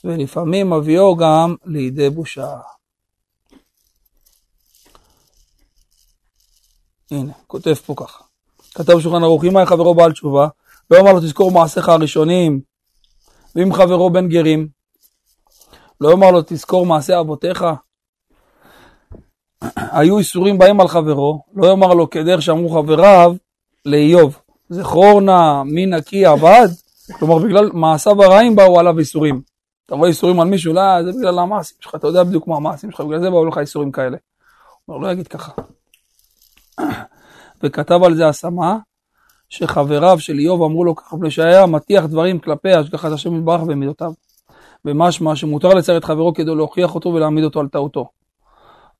[0.05, 2.57] ולפעמים מביאו גם לידי בושה.
[7.11, 8.24] הנה, כותב פה ככה.
[8.74, 10.49] כתב בשולחן ערוך, אם היה חברו בעל תשובה,
[10.91, 12.61] לא אמר לו תזכור מעשיך הראשונים,
[13.55, 14.68] ואם חברו בן גרים,
[16.01, 17.64] לא אמר לו תזכור מעשי אבותיך.
[19.74, 23.34] היו איסורים בהם על חברו, לא יאמר לו כדרך שאמרו חבריו
[23.84, 24.38] לאיוב,
[24.68, 26.68] זכור נא מי נקי עבד,
[27.18, 29.40] כלומר בגלל מעשיו הרעים באו עליו איסורים.
[29.86, 32.90] אתה רואה איסורים על מישהו, לא, זה בגלל המעשים שלך, אתה יודע בדיוק מה המעשים
[32.90, 34.16] שלך, בגלל זה באו לך איסורים כאלה.
[34.84, 35.52] הוא אומר, לא יגיד ככה.
[37.62, 38.78] וכתב על זה השמה,
[39.48, 44.12] שחבריו של איוב אמרו לו ככה, מפני שהיה מטיח דברים כלפי השגחת השם יתברך ומידותיו.
[44.84, 48.09] ומשמע שמותר לצייר את חברו כדי להוכיח אותו ולהעמיד אותו על טעותו.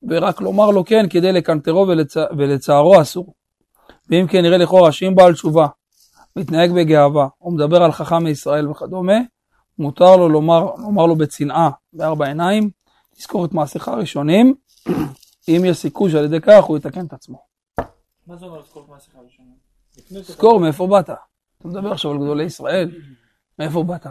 [0.09, 2.17] ורק לומר לו כן כדי לקנטרו ולצ...
[2.37, 3.33] ולצערו אסור.
[4.09, 5.67] ואם כן נראה לכאורה שאם בעל תשובה
[6.35, 9.17] מתנהג בגאווה, או מדבר על חכם מישראל וכדומה,
[9.79, 12.69] מותר לו לומר, לומר לו בצנעה, בארבע עיניים,
[13.15, 14.55] תזכור את מעשיך הראשונים,
[15.49, 17.41] אם יש סיכוי שעל ידי כך הוא יתקן את עצמו.
[18.27, 19.55] מה זה אומר לזכור את מעשיך הראשונים?
[20.21, 21.09] תזכור מאיפה באת.
[21.09, 22.91] אתה מדבר עכשיו על גדולי ישראל,
[23.59, 24.07] מאיפה באת?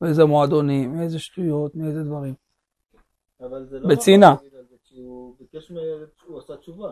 [0.00, 2.34] מאיזה מועדונים, מאיזה שטויות, מאיזה דברים.
[3.40, 4.30] אבל זה לא בצנעה.
[4.30, 5.76] להגיד על זה, כי הוא ביקש, מ-
[6.26, 6.88] הוא עשה תשובה.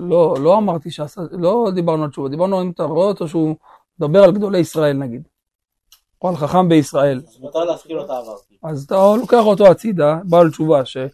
[0.00, 3.56] לא, לא אמרתי שעשה, לא דיברנו על תשובה, דיברנו אם אתה רואה אותו שהוא
[3.98, 5.22] מדבר על גדולי ישראל נגיד.
[6.22, 7.22] או על חכם בישראל.
[7.28, 8.36] אז מותר להזכיר לו את העבר.
[8.62, 11.08] אז אתה לוקח אותו הצידה, בעל תשובה, שאתה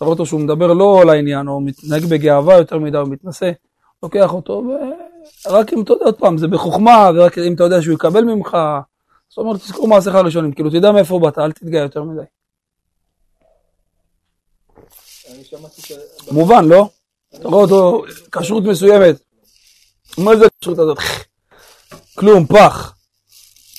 [0.00, 3.50] רואה אותו שהוא מדבר לא לעניין, או מתנהג בגאווה יותר מדי, או מתנשא,
[4.02, 4.64] לוקח אותו,
[5.46, 8.56] ורק אם אתה יודע, עוד פעם, זה בחוכמה, ורק אם אתה יודע שהוא יקבל ממך,
[9.28, 12.20] זאת אומרת, תזכור מעשיך הראשונים, כאילו, תדע מאיפה באת, אל תתגאה יותר מדי.
[14.70, 15.29] אני שמעתי ש...
[16.30, 16.88] מובן, לא?
[17.34, 19.16] אתה רואה אותו, כשרות מסוימת.
[20.18, 20.98] מה זה הכשרות הזאת?
[22.14, 22.94] כלום, פח.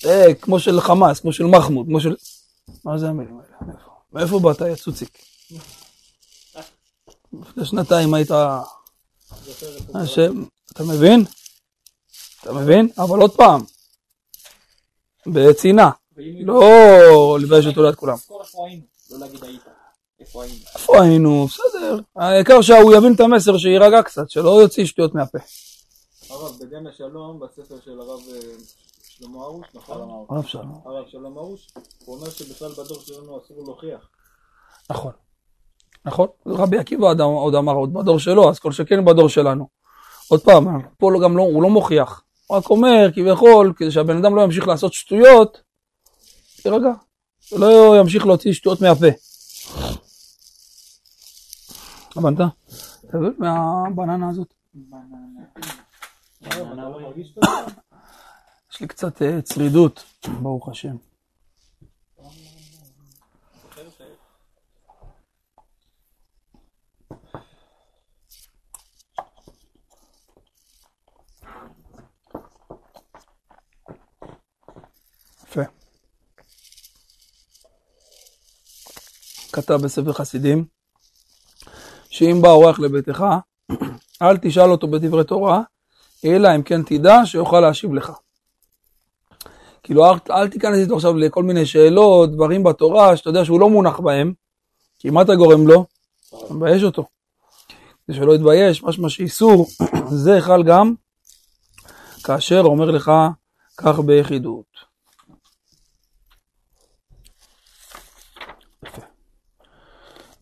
[0.05, 2.15] אה, כמו של חמאס, כמו של מחמוד, כמו של...
[2.85, 3.73] מה זה המילים האלה?
[4.13, 4.39] מאיפה?
[4.39, 5.17] באת, יא צוציק?
[7.33, 8.31] לפני שנתיים היית...
[9.95, 11.25] השם, אתה מבין?
[12.41, 12.89] אתה מבין?
[12.97, 13.61] אבל עוד פעם,
[15.27, 15.91] בצנעה,
[16.45, 18.17] לא לבייש אותו ליד כולם.
[20.21, 20.43] איפה
[21.03, 21.47] היינו?
[21.47, 21.99] בסדר.
[22.15, 25.37] העיקר שהוא יבין את המסר, שיירגע קצת, שלא יוציא שטויות מהפה.
[26.29, 28.39] הרב, בגן השלום, בספר של הרב אה,
[29.09, 30.25] שלמה ארוש, נכון?
[30.29, 30.81] הרב שלום.
[30.85, 31.67] הרב שלום ארוש,
[32.05, 34.09] הוא אומר שבכלל בדור שלנו אסור להוכיח.
[34.89, 35.11] נכון.
[36.05, 36.27] נכון.
[36.45, 39.67] רבי עקיבא עוד- אמר עוד בדור שלו, אז כל שכן בדור שלנו.
[40.27, 42.23] עוד פעם, פה גם לא, הוא לא מוכיח.
[42.47, 45.61] הוא רק אומר, כביכול, כדי שהבן אדם לא ימשיך לעשות שטויות,
[46.63, 46.91] תירגע.
[47.41, 49.07] שלא ימשיך להוציא שטויות מהפה.
[52.17, 52.37] הבנת?
[53.13, 54.53] מבין מהבננה הזאת?
[56.41, 57.11] לא?
[58.71, 60.03] יש לי קצת אה, צרידות,
[60.41, 60.95] ברוך השם.
[75.43, 75.61] יפה.
[79.53, 80.65] כתב בספר חסידים,
[82.11, 83.25] שאם בא אורח לביתך,
[84.21, 85.61] אל תשאל אותו בדברי תורה,
[86.25, 88.11] אלא אם כן תדע שיוכל להשיב לך.
[89.83, 93.69] כאילו אל, אל תיכנס איתו עכשיו לכל מיני שאלות, דברים בתורה, שאתה יודע שהוא לא
[93.69, 94.33] מונח בהם,
[94.99, 95.85] כי מה אתה גורם לו?
[96.29, 97.05] אתה מבייש אותו.
[98.07, 99.67] כדי שלא יתבייש, משמע שאיסור,
[100.23, 100.93] זה חל גם
[102.23, 103.11] כאשר אומר לך
[103.77, 104.65] כך ביחידות.
[108.85, 109.01] יפה.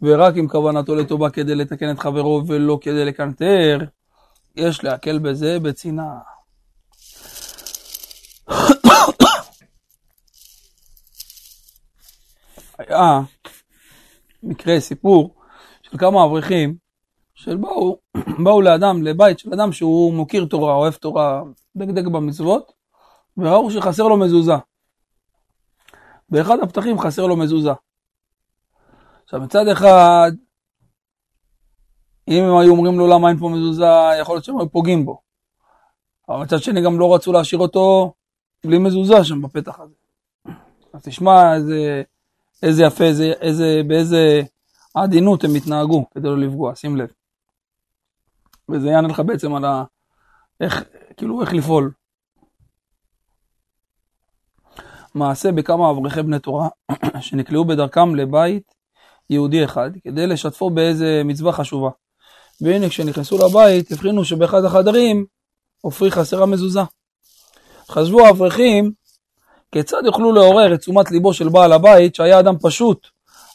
[0.02, 3.80] ורק אם כוונתו לטובה כדי לתקן את חברו ולא כדי לקנטר,
[4.56, 6.20] יש להקל בזה בצנעה.
[12.78, 13.22] היה
[14.44, 15.36] מקרה, סיפור,
[15.82, 16.76] של כמה אברכים,
[17.34, 18.00] של באו,
[18.44, 21.42] באו לאדם, לבית של אדם שהוא מוקיר תורה, אוהב תורה,
[21.78, 22.72] דגדג במצוות,
[23.38, 24.54] וראו שחסר לו מזוזה.
[26.30, 27.72] באחד הפתחים חסר לו מזוזה.
[29.30, 30.32] עכשיו מצד אחד,
[32.28, 33.86] אם הם היו אומרים לו למה אין פה מזוזה,
[34.22, 35.22] יכול להיות שהם היו פוגעים בו.
[36.30, 38.14] אבל מצד שני גם לא רצו להשאיר אותו
[38.66, 39.94] בלי מזוזה שם בפתח הזה.
[40.94, 42.04] אז תשמע איזה,
[42.64, 44.42] איזה יפה, איזה, איזה, באיזה
[44.96, 47.12] עדינות הם התנהגו כדי לא לפגוע, שים לב.
[48.70, 49.84] וזה יענה לך בעצם על ה...
[50.62, 50.84] איך,
[51.18, 51.92] כאילו, איך לפעול.
[55.16, 56.70] מעשה בכמה אברכי בני תורה
[57.22, 58.79] שנקלעו בדרכם לבית
[59.30, 61.90] יהודי אחד כדי לשתפו באיזה מצווה חשובה.
[62.62, 65.26] והנה כשנכנסו לבית הבחינו שבאחד החדרים
[65.82, 66.82] עופרי חסרה מזוזה.
[67.90, 68.92] חשבו האברכים
[69.72, 73.08] כיצד יוכלו לעורר את תשומת ליבו של בעל הבית שהיה אדם פשוט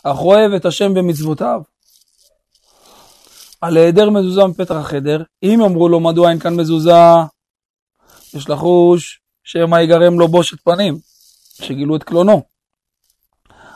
[0.05, 1.61] אך אוהב את השם במצוותיו.
[3.61, 5.23] על היעדר מזוזה מפתח החדר.
[5.43, 6.93] אם אמרו לו מדוע אין כאן מזוזה,
[8.35, 10.99] יש לחוש שמא ייגרם לו בושת פנים,
[11.63, 12.54] שגילו את קלונו.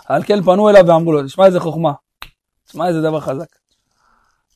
[0.09, 1.93] על כן פנו אליו ואמרו לו, תשמע איזה חוכמה,
[2.67, 3.47] תשמע איזה דבר חזק.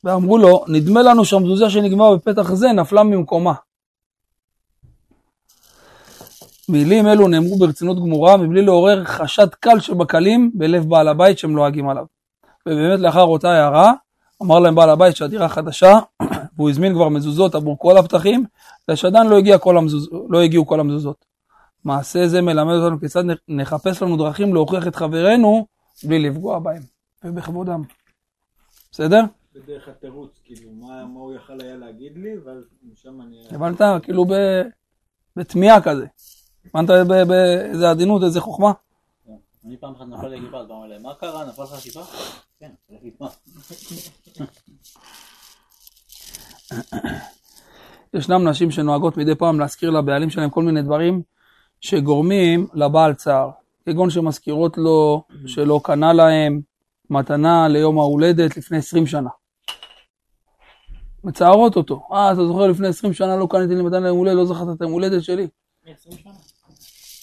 [0.04, 3.52] ואמרו לו, נדמה לנו שהמזוזה שנגמרה בפתח זה נפלה ממקומה.
[6.68, 11.88] מילים אלו נאמרו ברצינות גמורה, מבלי לעורר חשד קל שבקלים בלב בעל הבית שהם לועגים
[11.88, 12.04] עליו.
[12.66, 13.92] ובאמת לאחר אותה הערה,
[14.42, 15.98] אמר להם בעל הבית שהדירה חדשה,
[16.56, 18.44] והוא הזמין כבר מזוזות עבור כל הפתחים,
[18.90, 21.31] ושעדיין לא, המזוז, לא הגיעו כל המזוזות.
[21.84, 25.66] מעשה זה מלמד אותנו כיצד נחפש לנו דרכים להוכיח את חברינו
[26.04, 26.82] בלי לפגוע בהם
[27.24, 27.82] ובכבודם.
[28.92, 29.20] בסדר?
[29.54, 33.42] בדרך התירוץ, כאילו, מה מה הוא יכל היה להגיד לי, ואז משם אני...
[33.50, 33.80] הבנת?
[34.02, 34.62] כאילו ב-
[35.36, 36.06] בתמיהה כזה.
[36.66, 38.72] הבנת ב- באיזה עדינות, איזה חוכמה?
[39.64, 41.44] אני פעם אחת נפל כיפה, אז אומר להם, מה קרה?
[41.44, 42.00] נפל לך כיפה?
[42.60, 42.70] כן,
[43.02, 43.26] כיפה.
[48.14, 51.22] ישנם נשים שנוהגות מדי פעם להזכיר לבעלים שלהם כל מיני דברים
[51.82, 53.50] שגורמים לבעל צער.
[53.86, 56.60] כגון שמזכירות לו שלא קנה להם
[57.10, 59.30] מתנה ליום ההולדת לפני 20 שנה.
[61.24, 62.08] מצערות אותו.
[62.12, 64.80] אה, אתה זוכר לפני 20 שנה לא קניתי לי מתנה ליום הולדת, לא זכרת את
[64.80, 65.46] היום הולדת שלי.
[65.86, 66.32] מ-20 שנה.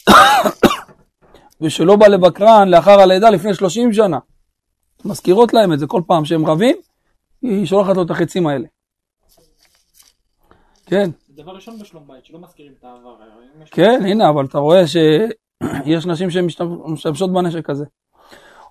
[1.61, 4.19] ושלא בא לבקרן לאחר הלידה לפני 30 שנה.
[5.05, 6.75] מזכירות להם את זה כל פעם שהם רבים,
[7.41, 8.67] היא שולחת לו את החצים האלה.
[10.85, 11.09] כן,
[11.39, 13.15] דבר ראשון בשלום בית, שלא מזכירים את העבר.
[13.63, 17.85] יש- כן, הנה, אבל אתה רואה שיש נשים שמשתמשות בנשק הזה.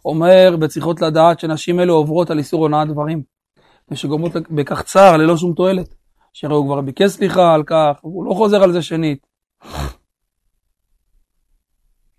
[0.05, 3.23] אומר בצריכות לדעת שנשים אלו עוברות על איסור הונאת דברים,
[3.91, 5.95] ושגורמות בכך צער ללא שום תועלת.
[6.33, 9.27] שהרי הוא כבר ביקש סליחה על כך, והוא לא חוזר על זה שנית.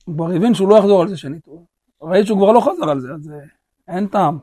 [0.06, 1.45] הוא כבר הבין שהוא לא יחזור על זה שנית.
[1.45, 1.66] הוא-
[2.02, 4.38] ראית שהוא כבר לא חזר על זה, אז אה, אין טעם.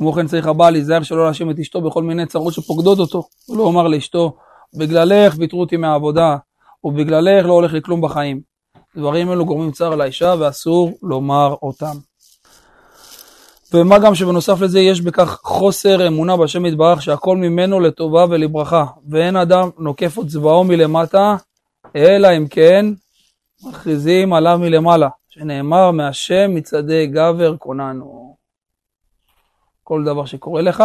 [0.00, 3.22] כמו כן צריך הבעל להיזהר שלא להאשים את אשתו בכל מיני צרות שפוקדות אותו.
[3.46, 4.36] הוא לא אומר לאשתו,
[4.78, 6.36] בגללך ויתרו אותי מהעבודה,
[6.84, 8.40] ובגללך לא הולך לי כלום בחיים.
[8.96, 11.96] דברים אלו גורמים צער לאישה ואסור לומר אותם.
[13.74, 19.36] ומה גם שבנוסף לזה יש בכך חוסר אמונה בהשם יתברך שהכל ממנו לטובה ולברכה, ואין
[19.36, 21.36] אדם נוקף את צבאו מלמטה,
[21.96, 22.86] אלא אם כן
[23.68, 28.29] מכריזים עליו מלמעלה, שנאמר מהשם מצעדי גבר כוננו.
[29.90, 30.82] כל דבר שקורה לך,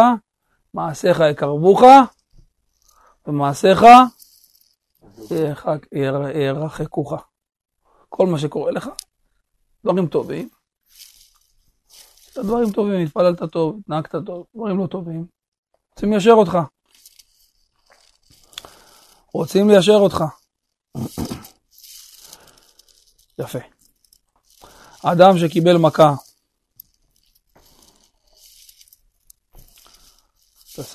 [0.74, 1.80] מעשיך יקרבוך,
[3.26, 3.82] ומעשיך
[5.30, 7.12] ירחק- יר- ירחקוך.
[8.08, 8.88] כל מה שקורה לך,
[9.84, 10.48] דברים טובים.
[12.38, 15.26] דברים טובים, התפללת טוב, התנהגת טוב, דברים לא טובים.
[15.94, 16.58] רוצים ליישר אותך.
[19.32, 20.24] רוצים ליישר אותך.
[23.38, 23.58] יפה.
[25.02, 26.14] אדם שקיבל מכה,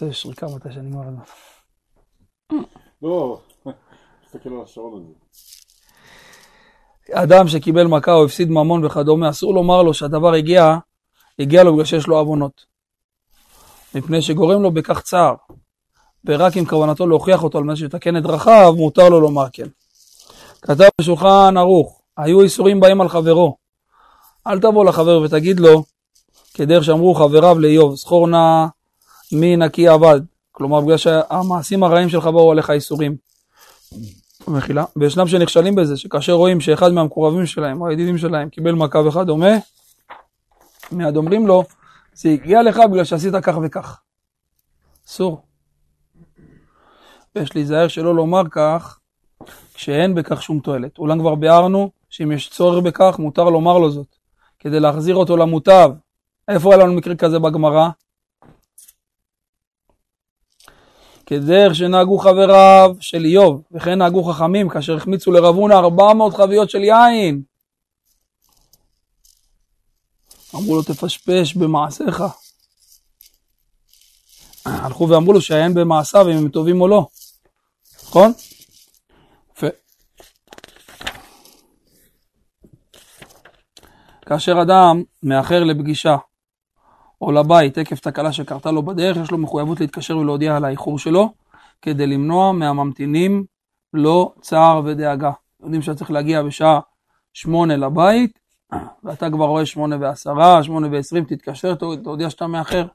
[0.01, 1.23] תעשה שריקה מתי שנגמר הזמן.
[3.01, 3.39] לא,
[4.25, 5.13] תסתכל על השעון הזה.
[7.23, 10.77] אדם שקיבל מכה או הפסיד ממון וכדומה, אסור לומר לו שהדבר הגיע,
[11.39, 12.65] הגיע לו בגלל שיש לו עוונות.
[13.95, 15.35] מפני שגורם לו בכך צער.
[16.25, 19.67] ורק אם כוונתו להוכיח אותו על מנת שיתקן את דרכיו, מותר לו לומר כן.
[20.61, 23.57] כתב בשולחן ערוך, היו איסורים באים על חברו.
[24.47, 25.83] אל תבוא לחבר ותגיד לו,
[26.53, 28.65] כדרך שאמרו חבריו לאיוב, זכור נא
[29.33, 30.21] מי נקי עבד.
[30.51, 33.15] כלומר, בגלל שהמעשים הרעים שלך באו עליך איסורים.
[34.47, 34.83] מחילה.
[34.95, 39.51] וישנם שנכשלים בזה, שכאשר רואים שאחד מהמקורבים שלהם, או הידידים שלהם, קיבל מכה וכדומה,
[40.91, 41.63] מיד אומרים לו,
[42.13, 43.99] זה הגיע לך בגלל שעשית כך וכך.
[45.07, 45.41] אסור.
[47.35, 48.99] ויש להיזהר שלא לומר כך,
[49.73, 50.97] כשאין בכך שום תועלת.
[50.97, 54.15] אולם כבר ביארנו שאם יש צורך בכך, מותר לומר לו זאת,
[54.59, 55.91] כדי להחזיר אותו למוטב.
[56.47, 57.89] איפה היה לנו מקרה כזה בגמרא?
[61.31, 66.83] כדרך שנהגו חבריו של איוב, וכן נהגו חכמים כאשר החמיצו לרב הונא 400 חביות של
[66.83, 67.41] יין.
[70.55, 72.23] אמרו לו תפשפש במעשיך.
[74.65, 77.07] הלכו ואמרו לו שהיין במעשיו אם הם טובים או לא.
[78.03, 78.31] נכון?
[79.51, 79.67] יפה.
[84.25, 86.15] כאשר אדם מאחר לפגישה
[87.21, 91.33] או לבית עקב תקלה שקרתה לו בדרך, יש לו מחויבות להתקשר ולהודיע על האיחור שלו,
[91.81, 93.45] כדי למנוע מהממתינים
[93.93, 95.31] לו צער ודאגה.
[95.63, 96.79] יודעים שאתה צריך להגיע בשעה
[97.33, 98.39] שמונה לבית,
[99.03, 102.85] ואתה כבר רואה שמונה ועשרה, שמונה ועשרים, תתקשר, תודיע שאתה מאחר.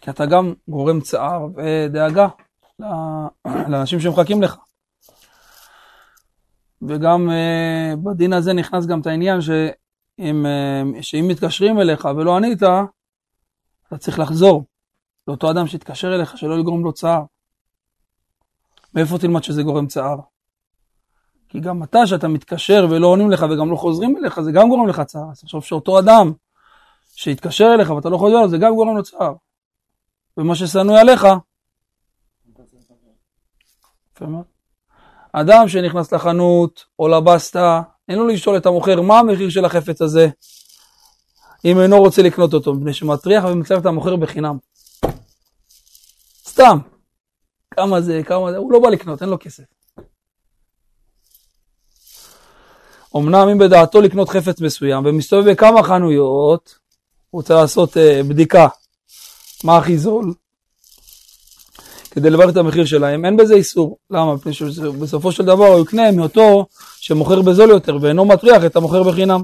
[0.00, 2.28] כי אתה גם גורם צער ודאגה
[3.70, 4.56] לאנשים שמחכים לך.
[6.82, 9.87] וגם אה, בדין הזה נכנס גם את העניין שאם,
[10.20, 14.64] אה, שאם מתקשרים אליך ולא ענית, אתה צריך לחזור
[15.28, 17.22] לאותו אדם שהתקשר אליך, שלא לגרום לו צער.
[18.94, 20.16] מאיפה תלמד שזה גורם צער?
[21.48, 24.88] כי גם אתה, שאתה מתקשר ולא עונים לך וגם לא חוזרים אליך, זה גם גורם
[24.88, 25.30] לך צער.
[25.30, 26.32] אז תחשוב שאותו אדם
[27.14, 29.34] שהתקשר אליך ואתה לא חוזר אליו, זה גם גורם לו צער.
[30.36, 31.26] ומה ששנוא עליך.
[35.32, 40.28] אדם שנכנס לחנות או לבסטה, אין לו לשאול את המוכר מה המחיר של החפץ הזה,
[41.64, 44.58] אם אינו רוצה לקנות אותו, מפני שמטריח ומצלם את המוכר בחינם.
[46.46, 46.78] סתם.
[47.70, 49.64] כמה זה, כמה זה, הוא לא בא לקנות, אין לו כסף.
[53.16, 56.78] אמנם אם בדעתו לקנות חפץ מסוים ומסתובב בכמה חנויות,
[57.30, 58.68] הוא רוצה לעשות uh, בדיקה
[59.64, 60.34] מה הכי זול,
[62.18, 63.96] כדי לברר את המחיר שלהם, אין בזה איסור.
[64.10, 64.34] למה?
[64.34, 66.66] מפני שבסופו של דבר הוא יקנה מאותו
[67.00, 69.42] שמוכר בזול יותר ואינו מטריח את המוכר בחינם.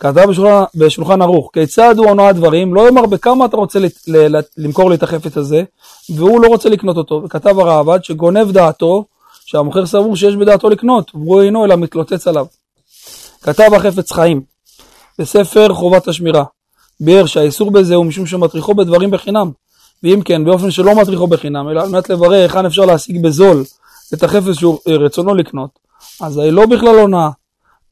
[0.00, 4.36] כתב בשולחן, בשולחן ערוך, כיצד הוא עונה הדברים, לא יאמר בכמה אתה רוצה לת, ל,
[4.36, 5.62] ל, למכור לי את החפץ הזה,
[6.10, 7.22] והוא לא רוצה לקנות אותו.
[7.24, 9.04] וכתב הרעב"ד שגונב דעתו,
[9.46, 12.46] שהמוכר סבור שיש בדעתו לקנות, והוא אינו אלא מתלוצץ עליו.
[13.42, 14.42] כתב החפץ חיים,
[15.18, 16.44] בספר חובת השמירה,
[17.00, 19.50] ביאר שהאיסור בזה הוא משום שמטריחו בדברים בחינם,
[20.02, 23.64] ואם כן, באופן שלא מטריחו בחינם, אלא על מנת לברר היכן אפשר להשיג בזול
[24.14, 25.78] את החפץ שהוא רצונו לקנות,
[26.20, 27.30] אז לא בכלל הונאה,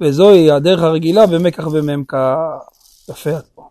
[0.00, 2.36] וזוהי הדרך הרגילה במקח וממכר.
[3.08, 3.68] יפה את פה.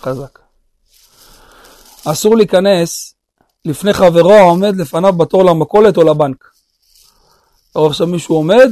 [0.00, 0.38] חזק.
[2.04, 3.14] אסור להיכנס
[3.64, 6.50] לפני חברו העומד לפניו בתור למכולת או לבנק.
[7.74, 8.70] עכשיו מישהו עומד,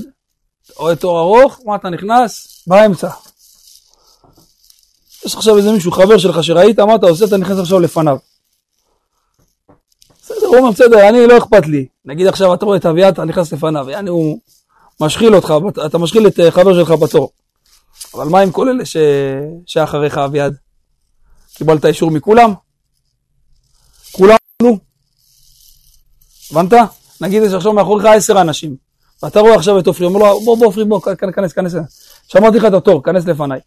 [0.76, 2.62] רואה תור ארוך, מה אתה נכנס?
[2.66, 3.08] באמצע.
[5.28, 7.24] יש עכשיו איזה מישהו, חבר שלך שראית, מה אתה עושה?
[7.24, 8.16] אתה נכנס עכשיו לפניו.
[10.22, 11.86] בסדר, הוא אומר, בסדר, אני לא אכפת לי.
[12.04, 14.38] נגיד עכשיו אתה רואה את אביעד, אתה נכנס לפניו, יעני הוא
[15.00, 15.54] משחיל אותך,
[15.86, 17.30] אתה משחיל את אה, חבר שלך בתור.
[18.14, 18.96] אבל מה עם כל אלה ש...
[19.66, 20.54] שאחריך אביעד?
[21.54, 22.54] קיבלת אישור מכולם?
[24.12, 24.78] כולם נו.
[26.50, 26.72] הבנת?
[27.20, 28.76] נגיד יש עכשיו מאחוריך עשר אנשים,
[29.22, 31.00] ואתה רואה עכשיו את עופרי, אומר לו בוא בוא עופרי בוא
[31.34, 31.74] כנס כנס,
[32.28, 33.60] שמעתי לך את התור, כנס לפניי.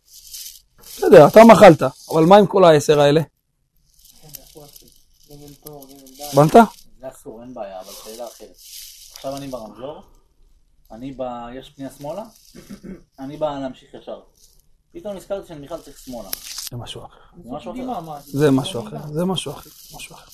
[1.01, 3.21] בסדר, אתה מחלת, אבל מה עם כל העשר האלה?
[6.31, 6.53] הבנת?
[6.99, 8.55] זה אסור, אין בעיה, אבל שאלה אחרת.
[9.13, 10.01] עכשיו אני ברמזור,
[10.91, 11.23] אני ב...
[11.59, 12.23] יש פנייה שמאלה,
[13.19, 14.19] אני בא להמשיך ישר.
[14.93, 16.29] פתאום נזכרתי שאני בכלל צריך שמאלה.
[16.71, 17.17] זה משהו אחר.
[17.43, 18.17] זה משהו אחר.
[18.25, 20.25] זה משהו אחר, זה משהו אחר, משהו אחר.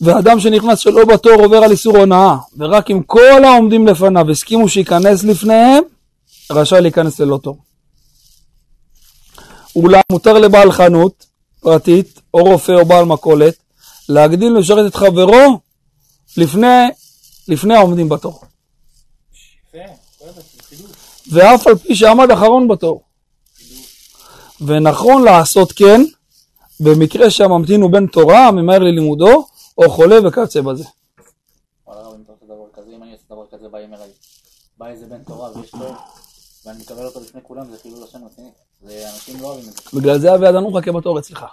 [0.00, 5.24] ואדם שנכנס שלא בתור עובר על איסור הונאה, ורק אם כל העומדים לפניו הסכימו שייכנס
[5.24, 5.82] לפניהם,
[6.50, 7.67] רשאי להיכנס ללא תור.
[9.82, 11.26] אולם מותר לבעל חנות
[11.60, 13.54] פרטית, או רופא או בעל מכולת,
[14.08, 15.60] להגדיל ולשרת את חברו
[16.36, 16.66] לפני,
[17.48, 18.40] לפני העומדים בתור.
[21.32, 23.02] ואף על פי שעמד אחרון בתור.
[24.60, 26.00] ונכון לעשות כן,
[26.80, 29.46] במקרה שהממתין הוא בן תורה, ממהר ללימודו,
[29.78, 30.84] או חולה וכיוצא בזה.
[31.86, 34.08] וואלה רב, אם אתה עושה דבר כזה, אם אני עושה דבר כזה, באים אליי.
[34.78, 35.94] בא איזה בן תורה ויש תור,
[36.66, 38.50] ואני מקבל אותו לפני כולם, זה חילול השם רציני.
[38.82, 40.00] זה אנשים לא אוהבים את זה.
[40.00, 41.44] בגלל זה אביעד אני מחכה בתור אצלך.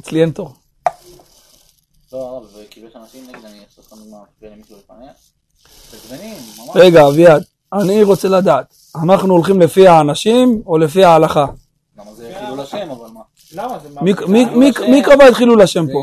[0.00, 0.54] אצלי אין תור.
[2.12, 4.18] לא הרב, וכאילו יש אנשים נגד, אני אעשה לך דוגמה,
[4.56, 5.12] מישהו לפניה.
[5.92, 6.70] עצבנים, ממש.
[6.74, 7.42] רגע, אביעד,
[7.72, 11.46] אני רוצה לדעת, אנחנו הולכים לפי האנשים או לפי ההלכה?
[11.98, 13.20] למה זה חילול השם, אבל מה?
[13.52, 13.88] למה זה?
[14.88, 15.98] מי- קבע את חילול השם פה?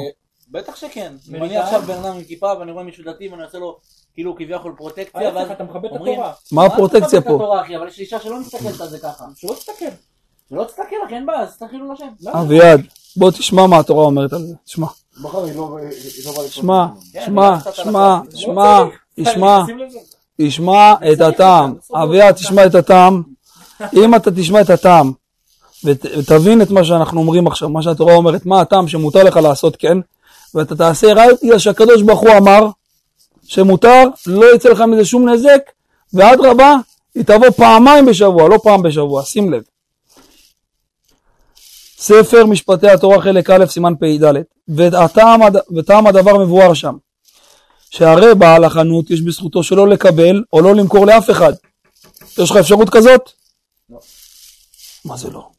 [0.52, 1.14] בטח שכן.
[1.30, 1.36] אם?
[1.44, 3.78] אני עכשיו בן אדם עם כיפה ואני רואה מישהו דתי ואני עושה לו
[4.14, 6.34] כאילו כביכול פרוטקציה, ואז אתה מכבד את אומרים, התורה.
[6.52, 7.36] מה הפרוטקציה את פה?
[7.36, 9.26] התורה, אחי, אבל יש אישה שלא מסתכלת על זה ככה.
[9.36, 9.86] שלא תסתכל.
[10.50, 12.06] שלא תסתכל לך, אין בעיה, אז תסתכל חילול השם.
[12.22, 12.42] למה?
[12.42, 12.82] אביעד,
[13.18, 14.54] בוא תשמע מה התורה אומרת על זה.
[14.66, 14.88] תשמע,
[15.24, 15.78] לא לא.
[16.50, 18.18] שמע, כן, שמע, שמע.
[18.36, 18.80] שמע,
[19.18, 20.00] לא תשמע, שים לזה.
[20.42, 21.74] תשמע את הטעם.
[22.04, 23.24] אביעד, תשמע את הטעם.
[23.94, 25.12] אם אתה תשמע את הטעם
[25.86, 29.76] ות- ותבין את מה שאנחנו אומרים עכשיו, מה שהתורה אומרת, מה הטעם שמותר לך לעשות
[29.76, 29.98] כן,
[30.56, 32.68] ואתה תעשה רק בגלל שהקדוש ברוך הוא אמר
[33.48, 35.72] שמותר, לא יצא לך מזה שום נזק,
[36.14, 36.76] ואדרבה,
[37.16, 39.64] היא תבוא פעמיים בשבוע, לא פעם בשבוע, שים לב.
[41.98, 44.34] ספר משפטי התורה חלק א' סימן פ"ד
[44.70, 45.42] וטעם,
[45.76, 46.96] וטעם הדבר מבואר שם
[47.90, 51.54] שהרי בעל החנות יש בזכותו שלא לקבל או לא למכור לאף אחד.
[52.38, 53.32] יש לך אפשרות כזאת?
[53.90, 54.00] לא.
[55.06, 55.50] מה זה לא?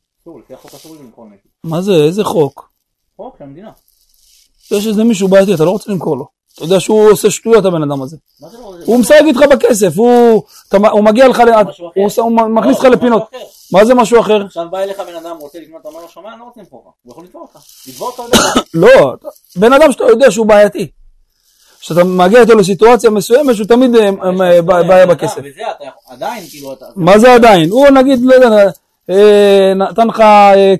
[1.65, 1.93] מה זה?
[1.93, 2.71] איזה חוק?
[3.17, 3.71] חוק של המדינה.
[4.71, 6.29] יש איזה מישהו בעייתי, אתה לא רוצה למכור לו.
[6.55, 8.17] אתה יודע שהוא עושה שטויות הבן אדם הזה.
[8.43, 8.49] לא?
[8.85, 10.43] הוא משחק איתך בכסף, הוא,
[11.03, 11.43] מגיע לך.
[11.95, 13.23] הוא, מכניס לך לא, לפינות.
[13.73, 14.45] מה זה משהו אחר?
[14.45, 16.93] עכשיו בא אליך בן אדם, רוצה לקנות, אתה אומר לו, שומע, אני לא רוצה למכור.
[17.03, 17.59] הוא יכול לתבוע אותך.
[17.89, 18.37] לתבוע אותך.
[18.75, 19.15] לא,
[19.57, 20.91] בן אדם שאתה יודע שהוא בעייתי.
[21.81, 25.43] כשאתה מגיע איתו לסיטואציה מסוימת שהוא תמיד אה, אה, בעיה בכסף.
[26.97, 27.71] מה זה עדיין?
[27.71, 28.71] הוא נגיד, לא יודע,
[29.11, 30.23] אה, נתן לך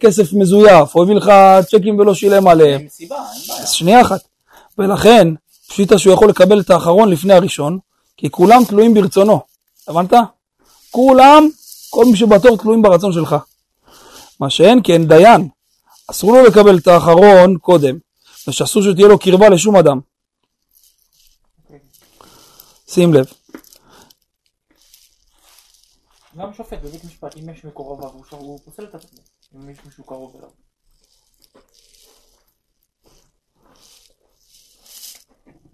[0.01, 1.33] כסף מזויף, או הביא לך
[1.67, 2.87] צ'קים ולא שילם עליהם.
[3.67, 4.21] שנייה אחת.
[4.79, 5.29] ולכן,
[5.69, 7.79] פשיטה שהוא יכול לקבל את האחרון לפני הראשון,
[8.17, 9.41] כי כולם תלויים ברצונו.
[9.89, 10.13] הבנת?
[10.91, 11.49] כולם,
[11.91, 13.37] כל מי שבתור תלויים ברצון שלך.
[14.41, 15.49] מה שאין כן, דיין,
[16.11, 17.99] אסור לו לקבל את האחרון קודם,
[18.49, 20.01] ושאסור שתהיה לו קרבה לשום אדם.
[22.89, 23.27] שים לב.
[26.39, 27.65] גם שופט בבית משפט, אם יש ש-
[28.31, 29.19] הוא פוסל את עצמו,
[29.57, 30.49] אם יש מישהו קרוב אליו.
[35.73, 35.74] נגיד,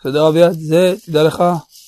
[0.00, 1.44] בסדר אביעד, זה, תדע לך,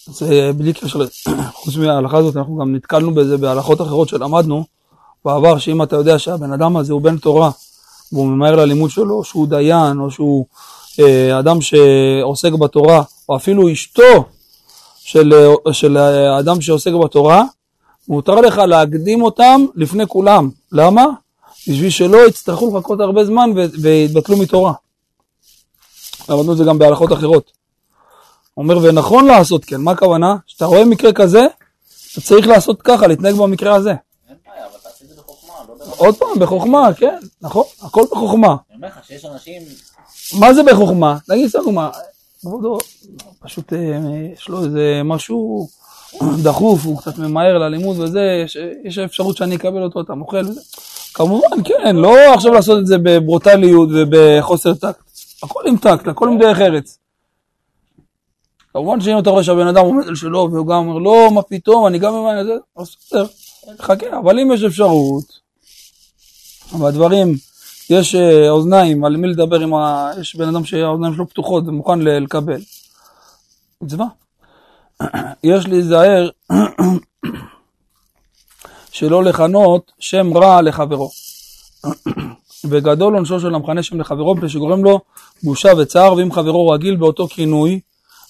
[0.07, 0.99] זה בלי קשר,
[1.61, 4.64] חוץ מההלכה הזאת, אנחנו גם נתקלנו בזה בהלכות אחרות שלמדנו.
[5.24, 7.51] בעבר, שאם אתה יודע שהבן אדם הזה הוא בן תורה,
[8.12, 10.47] והוא ממהר ללימוד שלו, שהוא דיין, או שהוא
[11.01, 14.25] אה, אדם שעוסק בתורה, או אפילו אשתו
[14.99, 15.33] של,
[15.73, 17.45] של אה, אדם שעוסק בתורה,
[18.09, 20.51] מותר לך להקדים אותם לפני כולם.
[20.73, 21.07] למה?
[21.68, 23.51] בשביל שלא יצטרכו לחכות הרבה זמן
[23.83, 24.73] ויתבטלו מתורה.
[26.29, 27.53] למדנו את זה גם בהלכות אחרות.
[28.57, 30.37] אומר ונכון לעשות כן, מה הכוונה?
[30.47, 31.47] כשאתה רואה מקרה כזה,
[32.12, 33.95] אתה צריך לעשות ככה, להתנהג במקרה הזה.
[35.68, 35.95] לא.
[35.97, 38.47] עוד פעם, בחוכמה, כן, נכון, הכל בחוכמה.
[38.49, 39.62] אני אומר לך שיש אנשים,
[40.33, 41.18] מה זה בחוכמה?
[41.29, 41.91] נגיד סתם דוגמה,
[42.43, 42.78] כבודו,
[43.40, 43.78] פשוט אה,
[44.34, 45.68] יש לו איזה משהו
[46.43, 50.61] דחוף, הוא קצת ממהר ללימוד וזה, יש, יש אפשרות שאני אקבל אותו, אתה מוכל וזה.
[51.14, 55.03] כמובן, כן, לא עכשיו לעשות את זה בברוטליות ובחוסר טקט.
[55.43, 56.99] הכל עם טקט, הכל עם דרך ארץ.
[58.72, 61.86] כמובן שאם אתה רואה שהבן אדם עומד על שלו והוא גם אומר, לא, מה פתאום,
[61.86, 63.26] אני גם ממהר אז בסדר,
[63.80, 65.24] חכה, אבל אם יש אפשרות,
[66.78, 67.34] והדברים,
[67.91, 70.11] יש אה, אוזניים, על מי לדבר עם ה...
[70.20, 72.61] יש בן אדם שהאוזניים שלו פתוחות ומוכן לקבל.
[73.83, 74.07] מצווה.
[75.45, 76.28] יש להיזהר
[78.93, 81.11] שלא לכנות שם רע לחברו.
[82.68, 85.01] וגדול עונשו של המכנה שם לחברו, מפני שגורם לו
[85.43, 87.80] בושה וצער, ואם חברו רגיל באותו כינוי,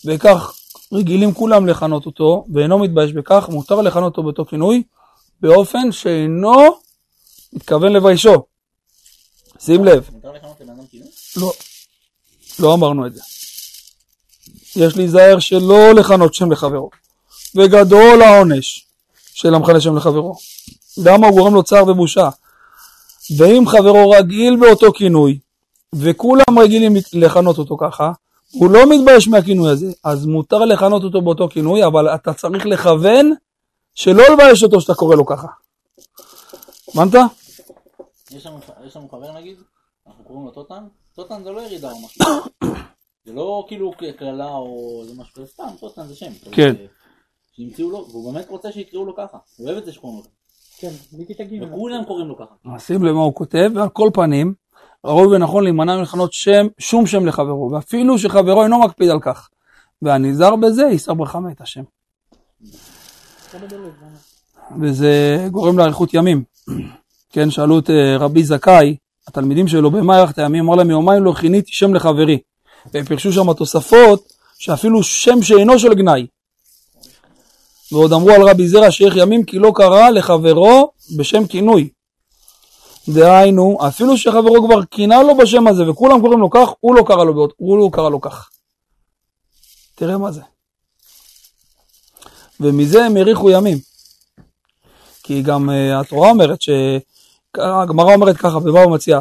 [0.04, 0.52] וכך
[0.92, 4.82] רגילים כולם לכנות אותו, ואינו מתבייש בכך, מותר לכנות אותו באותו כינוי,
[5.40, 6.74] באופן שאינו
[7.52, 8.51] מתכוון לביישו.
[9.64, 10.10] שים לב?
[11.36, 11.52] לא,
[12.58, 13.20] לא אמרנו את זה.
[14.76, 16.90] יש להיזהר שלא לכנות שם לחברו,
[17.54, 18.86] וגדול העונש
[19.34, 20.34] של המכנה שם לחברו.
[20.98, 22.28] למה הוא גורם לו צער ובושה?
[23.36, 25.38] ואם חברו רגיל באותו כינוי,
[25.92, 28.12] וכולם רגילים לכנות אותו ככה,
[28.50, 33.32] הוא לא מתבייש מהכינוי הזה, אז מותר לכנות אותו באותו כינוי, אבל אתה צריך לכוון
[33.94, 35.46] שלא לבייש אותו שאתה קורא לו ככה.
[36.88, 37.41] הבנת?
[38.36, 38.46] יש
[38.96, 39.56] לנו, חבר נגיד,
[40.06, 42.24] אנחנו קוראים לו טוטן, טוטן זה לא ירידה או משהו,
[43.24, 46.72] זה לא כאילו קללה או זה משהו, זה סתם, טוטן זה שם, כן.
[46.72, 46.86] זה-
[47.56, 50.30] שהמציאו לו, והוא באמת רוצה שיקראו לו ככה, הוא אוהב את זה שקוראים לו ככה,
[50.78, 51.62] כן, ליטי תגיד.
[51.62, 54.54] וכולם קוראים לו ככה, שים לב מה הוא כותב, ועל כל פנים,
[55.04, 59.48] ראוי ונכון להימנע מלכנות שם, שום שם לחברו, ואפילו שחברו אינו מקפיד על כך.
[60.02, 61.82] והנזהר בזה יישא ברכה מאת השם.
[64.80, 65.12] וזה
[65.50, 66.44] גורם לאריכות ימים.
[67.32, 68.96] כן, שאלו את אה, רבי זכאי,
[69.28, 70.64] התלמידים שלו, במה את הימים?
[70.64, 72.38] אמר להם, יומיים לא כיניתי שם לחברי.
[72.94, 76.26] והם פירשו שם תוספות, שאפילו שם שאינו של גנאי.
[77.92, 81.88] ועוד אמרו על רבי זרע שאיך ימים כי לא קרא לחברו בשם כינוי.
[83.08, 87.24] דהיינו, אפילו שחברו כבר כינה לו בשם הזה וכולם קוראים לו כך, הוא לא קרא
[87.24, 88.50] לו, באות, הוא לא קרא לו כך.
[89.94, 90.40] תראה מה זה.
[92.60, 93.78] ומזה הם האריכו ימים.
[95.22, 96.70] כי גם uh, התורה אומרת, ש...
[97.58, 99.20] הגמרא אומרת ככה, בבבא מציע,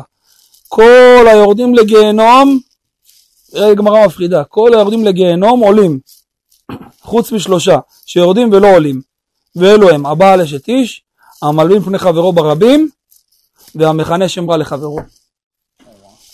[0.67, 2.59] כל היורדים לגיהנום,
[3.51, 5.99] תראה גמרא מפחידה, כל היורדים לגיהנום עולים,
[7.01, 9.01] חוץ משלושה, שיורדים ולא עולים,
[9.55, 11.03] ואלו הם הבעל אשת איש,
[11.41, 12.89] המלבין פני חברו ברבים,
[13.75, 14.99] והמכנה שם רע לחברו.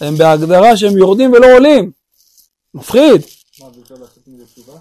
[0.02, 1.92] הם בהגדרה שהם יורדים ולא עולים.
[2.74, 3.22] מפחיד.
[3.60, 4.74] מה, ואפשר לעשות מזה תשובה?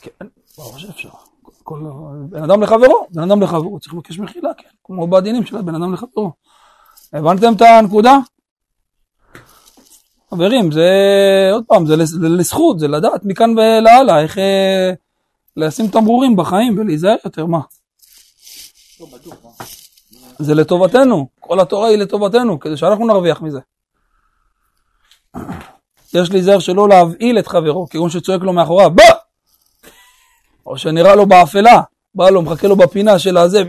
[0.00, 0.26] כן,
[0.58, 1.08] ברור שאפשר.
[1.62, 1.80] כל,
[2.28, 5.92] בן אדם לחברו, בן אדם לחברו, צריך לבקש מחילה, כן, כמו בדינים של בן אדם
[5.92, 6.32] לחברו.
[7.12, 8.18] הבנתם את הנקודה?
[10.30, 10.90] חברים, זה,
[11.52, 11.96] עוד פעם, זה
[12.28, 14.92] לזכות, זה לדעת מכאן ולהלאה, איך אה,
[15.56, 17.60] לשים תמרורים בחיים ולהיזהר יותר, מה?
[20.38, 23.60] זה לטובתנו, כל התורה היא לטובתנו, כדי שאנחנו נרוויח מזה.
[26.14, 29.19] יש להיזהר שלא להבהיל את חברו, כגון שצועק לו מאחוריו, בוא!
[30.70, 31.80] או שנראה לו באפלה,
[32.14, 33.62] בא לו, מחכה לו בפינה של הזה!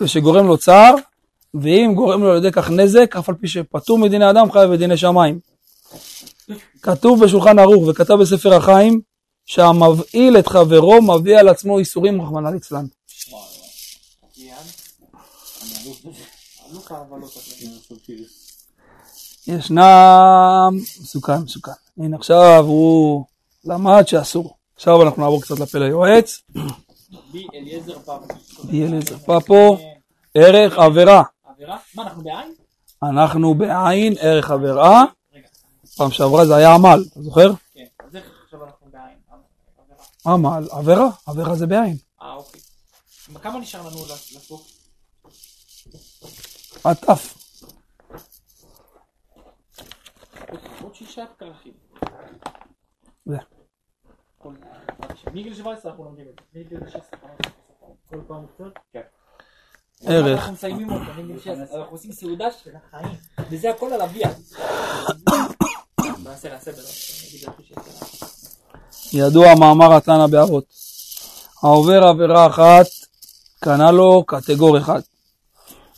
[0.00, 0.94] ושגורם לו צער,
[1.54, 4.96] ואם גורם לו על ידי כך נזק, אף על פי שפטור מדיני אדם חייב בדיני
[4.96, 5.38] שמיים.
[6.82, 9.00] כתוב בשולחן ערוך וכתב בספר החיים,
[9.46, 12.84] שהמבעיל את חברו מביא על עצמו איסורים רחמנא ליצלן.
[19.46, 21.72] ישנם, מסוכן, מסוכן.
[21.98, 23.24] הנה עכשיו הוא
[23.64, 24.61] למד שאסור.
[24.82, 26.42] עכשיו אנחנו נעבור קצת לפה ליועץ.
[27.32, 28.34] בי אליעזר פאפו.
[28.64, 29.78] בי אליעזר פאפו.
[30.34, 31.22] ערך עבירה.
[31.44, 31.78] עבירה?
[31.94, 32.54] מה, אנחנו בעין?
[33.02, 35.04] אנחנו בעין, ערך עבירה.
[35.96, 37.50] פעם שעברה זה היה עמל, אתה זוכר?
[37.74, 39.18] כן, אז איך עכשיו אנחנו בעין?
[40.26, 41.96] עמל, עבירה, עבירה זה בעין.
[42.22, 42.60] אה, אוקיי.
[43.42, 44.04] כמה נשאר לנו
[44.36, 44.68] לסוף?
[46.84, 47.34] עטף.
[50.82, 51.72] עוד שישה כרכים.
[53.26, 53.36] זה.
[54.38, 54.54] כל-
[55.34, 56.60] מגיל 17 אנחנו לומדים את זה.
[56.60, 58.80] מגיל 16 אנחנו כל פעם קצת?
[58.92, 59.00] כן.
[60.06, 60.38] ערך.
[60.38, 61.78] אנחנו מסיימים אותו, מגיל 16.
[61.78, 63.16] אנחנו עושים סעודה של החיים.
[63.50, 64.28] וזה הכל על אביה.
[69.12, 70.64] ידוע מאמר התנא באבות.
[71.62, 72.86] העובר עבירה אחת,
[73.60, 75.00] קנה לו קטגור אחד,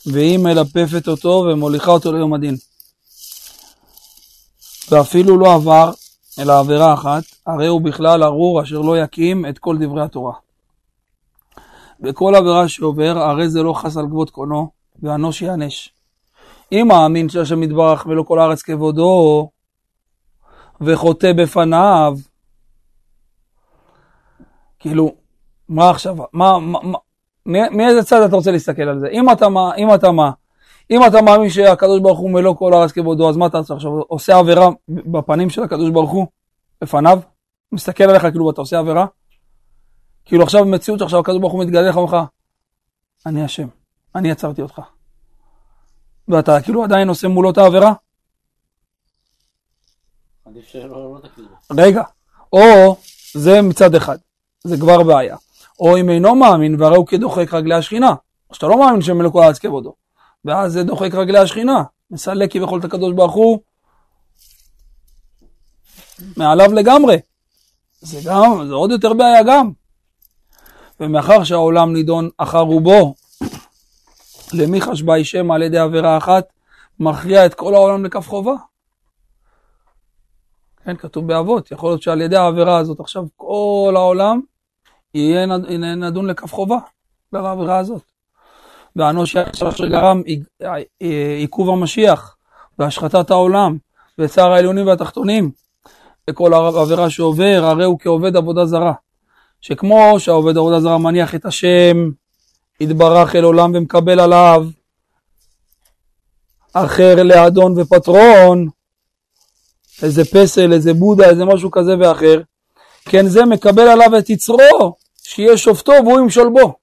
[0.05, 2.55] והיא מלפפת אותו ומוליכה אותו ליום הדין.
[4.89, 5.91] ואפילו לא עבר,
[6.39, 10.33] אלא עבירה אחת, הרי הוא בכלל ארור אשר לא יקים את כל דברי התורה.
[12.01, 14.69] וכל עבירה שעובר, הרי זה לא חס על כבוד קונו,
[15.01, 15.89] ואנוש ייענש.
[16.71, 19.49] אם מאמין שהשם יתברך ולא כל הארץ כבודו,
[20.81, 22.17] וחוטא בפניו,
[24.79, 25.15] כאילו,
[25.69, 26.97] מה עכשיו, מה, מה, מה,
[27.45, 29.07] מאיזה צד אתה רוצה להסתכל על זה?
[29.07, 30.31] אם אתה מה, אם אתה מה,
[30.91, 34.37] אם אתה מאמין שהקדוש ברוך הוא מלוא כל הארץ כבודו, אז מה אתה עכשיו עושה
[34.37, 36.27] עבירה בפנים של הקדוש ברוך הוא,
[36.81, 37.19] בפניו?
[37.71, 39.05] מסתכל עליך כאילו אתה עושה עבירה?
[40.25, 42.23] כאילו עכשיו במציאות שעכשיו הקדוש ברוך הוא מתגלה לך ואומר
[43.25, 43.67] אני אשם,
[44.15, 44.81] אני עצרתי אותך.
[46.27, 47.93] ואתה כאילו עדיין עושה מולו את העבירה?
[51.69, 51.81] בו.
[51.81, 52.03] רגע,
[52.53, 52.95] או
[53.33, 54.17] זה מצד אחד,
[54.63, 55.37] זה כבר בעיה.
[55.79, 58.15] או אם אינו מאמין, והרי הוא כדוחק רגלי השכינה.
[58.49, 59.93] או שאתה לא מאמין שמלוא כל הארץ כבודו.
[60.45, 61.83] ואז זה דוחק רגלי השכינה.
[62.11, 63.59] מסלק כביכול את הקדוש ברוך הוא
[66.37, 67.17] מעליו לגמרי.
[68.01, 69.71] זה גם, זה עוד יותר בעיה גם.
[70.99, 73.15] ומאחר שהעולם נידון אחר רובו,
[74.53, 76.45] למי חשבה שם על ידי עבירה אחת,
[76.99, 78.53] מכריע את כל העולם לכף חובה.
[80.85, 84.41] כן, כתוב באבות, יכול להיות שעל ידי העבירה הזאת עכשיו כל העולם
[85.13, 86.77] יהיה נד- יהיה נדון לכף חובה,
[87.31, 88.14] בגלל העבירה הזאת.
[88.95, 90.43] והאנוש ישר שגרם עיג-
[91.01, 92.35] אה, עיכוב המשיח,
[92.79, 93.77] והשחתת העולם,
[94.19, 95.51] וצער העליונים והתחתונים,
[96.29, 98.93] וכל עבירה שעובר, הרי הוא כעובד עבודה זרה.
[99.61, 102.09] שכמו שהעובד עבודה זרה מניח את השם,
[102.79, 104.65] יתברך אל עולם ומקבל עליו,
[106.73, 108.67] אחר לאדון ופטרון,
[110.03, 112.41] איזה פסל, איזה בודה, איזה משהו כזה ואחר,
[113.05, 116.73] כן זה מקבל עליו את יצרו, שיהיה שופטו והוא ימשול בו.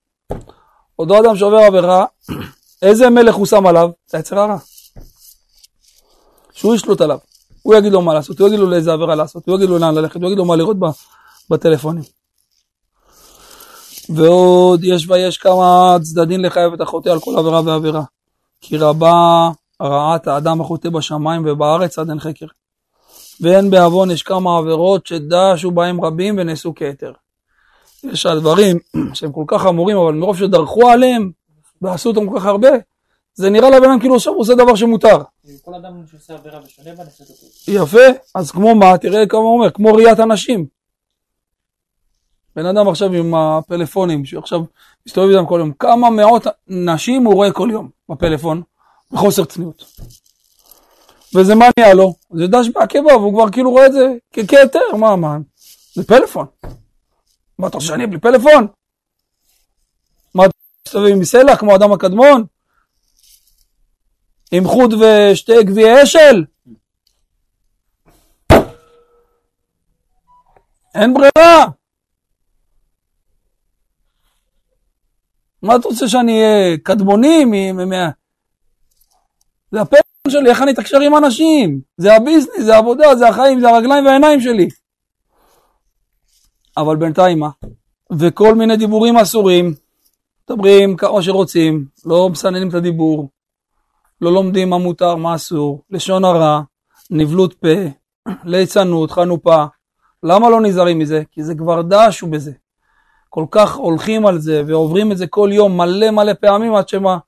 [1.03, 2.05] אותו אדם שעובר עבירה,
[2.83, 3.91] איזה מלך הוא שם עליו?
[4.09, 4.57] את היצר הרע.
[6.53, 7.19] שהוא ישלוט עליו.
[7.63, 9.95] הוא יגיד לו מה לעשות, הוא יגיד לו לאיזה עבירה לעשות, הוא יגיד לו לאן
[9.95, 10.77] ללכת, הוא יגיד לו מה לראות
[11.51, 12.05] בטלפונים.
[14.09, 18.03] ועוד יש ויש כמה צדדים לחייב את החוטא על כל עבירה ועבירה.
[18.61, 19.49] כי רבה
[19.83, 22.47] רעת האדם החוטא בשמיים ובארץ עד אין חקר.
[23.41, 27.13] ואין בעוון יש כמה עבירות שדשו בהם רבים ונעשו כהיתר.
[28.05, 28.79] יש דברים
[29.15, 31.31] שהם כל כך חמורים, אבל מרוב שדרכו עליהם
[31.83, 32.69] ועשו אותם כל כך הרבה,
[33.35, 35.19] זה נראה לבן אדם כאילו עכשיו הוא עושה דבר שמותר.
[35.63, 37.83] כל אדם שעושה עבירה ושונה בה נעשה אותו.
[37.85, 40.67] יפה, אז כמו מה, תראה כמה הוא אומר, כמו ראיית אנשים.
[42.57, 44.61] בן אדם עכשיו עם הפלאפונים, שעכשיו
[45.07, 48.63] מסתובב איתם כל יום, כמה מאות נשים הוא רואה כל יום בפלאפון,
[49.13, 49.85] בחוסר צניעות.
[51.37, 52.15] וזה מה נהיה לו?
[52.35, 55.37] זה דש בעקבה, והוא כבר כאילו רואה את זה כ- כהיתר, מה, מה,
[55.95, 56.47] זה פלאפון.
[57.63, 58.67] מה אתה חושב שאני בלי פלאפון?
[60.35, 60.53] מה, אתה
[60.87, 62.45] מסתובב עם סלע כמו האדם הקדמון?
[64.53, 66.45] עם חוט ושתי גביעי אשל?
[70.95, 71.67] אין ברירה.
[75.63, 77.45] מה אתה רוצה שאני אהיה קדמוני?
[77.45, 78.11] מ- מ-
[79.73, 81.81] זה הפלאפון שלי, איך אני אתקשר עם אנשים?
[81.97, 84.69] זה הביזנס, זה העבודה, זה החיים, זה הרגליים והעיניים שלי.
[86.77, 87.49] אבל בינתיים מה?
[88.19, 89.75] וכל מיני דיבורים אסורים,
[90.51, 93.29] מדברים כמה שרוצים, לא מסננים את הדיבור,
[94.21, 96.61] לא לומדים מה מותר, מה אסור, לשון הרע,
[97.11, 97.69] נבלות פה,
[98.45, 99.65] ליצנות, חנופה.
[100.23, 101.23] למה לא נזהרים מזה?
[101.33, 102.53] כי זה כבר דשו בזה.
[103.29, 107.19] כל כך הולכים על זה ועוברים את זה כל יום מלא מלא פעמים עד שמה,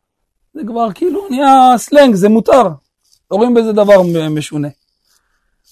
[0.55, 2.62] זה כבר כאילו נהיה סלנג, זה מותר.
[3.30, 4.68] לא רואים בזה דבר משונה.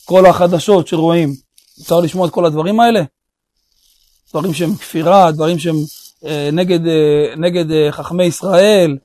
[0.04, 1.32] כל החדשות שרואים,
[1.82, 3.02] אפשר לשמוע את כל הדברים האלה?
[4.32, 5.76] דברים שהם כפירה, דברים שהם
[6.26, 8.98] אה, נגד, אה, נגד אה, חכמי ישראל,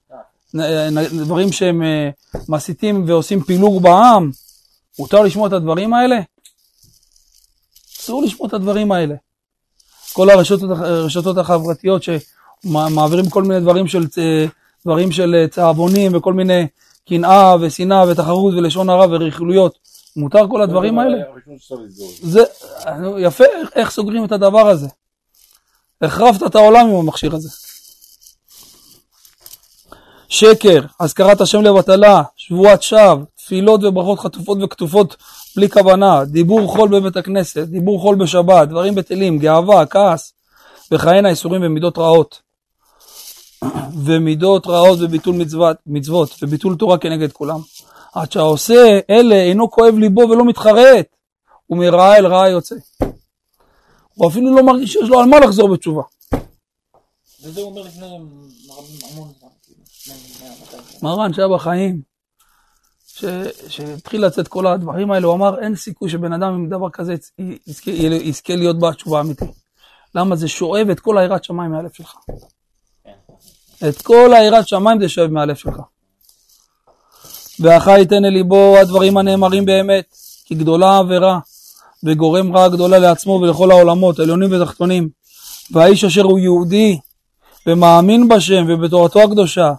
[0.59, 0.89] אה,
[1.23, 2.09] דברים שהם אה,
[2.49, 4.31] מסיתים ועושים פילוג בעם.
[4.99, 6.19] מותר לשמוע את הדברים האלה?
[7.99, 9.15] אסור לשמוע את הדברים האלה.
[10.13, 14.45] כל הרשתות, הרשתות החברתיות שמעבירים כל מיני דברים של, אה,
[14.85, 16.67] דברים של אה, צהבונים וכל מיני
[17.09, 19.77] קנאה ושנאה ותחרות ולשון הרע ורכילויות.
[20.15, 21.17] מותר כל הדברים האלה?
[21.59, 22.09] שצריך לסגור.
[22.21, 22.43] זה
[23.17, 23.43] יפה,
[23.75, 24.87] איך סוגרים את הדבר הזה.
[26.01, 27.49] החרבת את העולם עם המכשיר הזה.
[30.29, 35.15] שקר, הזכרת השם לבטלה, שבועת שווא, תפילות וברכות חטופות וכתופות
[35.55, 40.33] בלי כוונה, דיבור חול בבית הכנסת, דיבור חול בשבת, דברים בטלים, גאווה, כעס,
[40.91, 42.41] וכהנה איסורים ומידות רעות.
[44.05, 47.59] ומידות רעות וביטול מצוות, מצוות וביטול תורה כנגד כולם.
[48.15, 51.05] עד שהעושה אלה אינו כואב ליבו ולא מתחרט,
[51.69, 52.75] ומרעה אל רעה יוצא.
[54.17, 56.01] הוא אפילו לא מרגיש שיש לו על מה לחזור בתשובה.
[57.43, 58.49] וזה הוא אומר לפני המון
[59.39, 61.09] זמן, כאילו, לפני 100, 200 שנה.
[61.09, 62.01] מרן שהיה בחיים,
[63.67, 67.15] שהתחיל לצאת כל הדברים האלה, הוא אמר אין סיכוי שבן אדם עם דבר כזה
[67.67, 69.49] יזכה, יזכה להיות בעל תשובה אמיתית.
[70.15, 72.15] למה זה שואב את כל היראת שמיים מהלב שלך.
[73.89, 75.79] את כל היראת שמיים זה שואב מהלב שלך.
[77.59, 80.15] והחי ייתן אל ליבו הדברים הנאמרים באמת,
[80.45, 81.39] כי גדולה העבירה,
[82.03, 85.09] וגורם רעה גדולה לעצמו ולכל העולמות, עליונים ותחתונים.
[85.71, 86.99] והאיש אשר הוא יהודי,
[87.67, 89.71] ומאמין בשם ובתורתו הקדושה,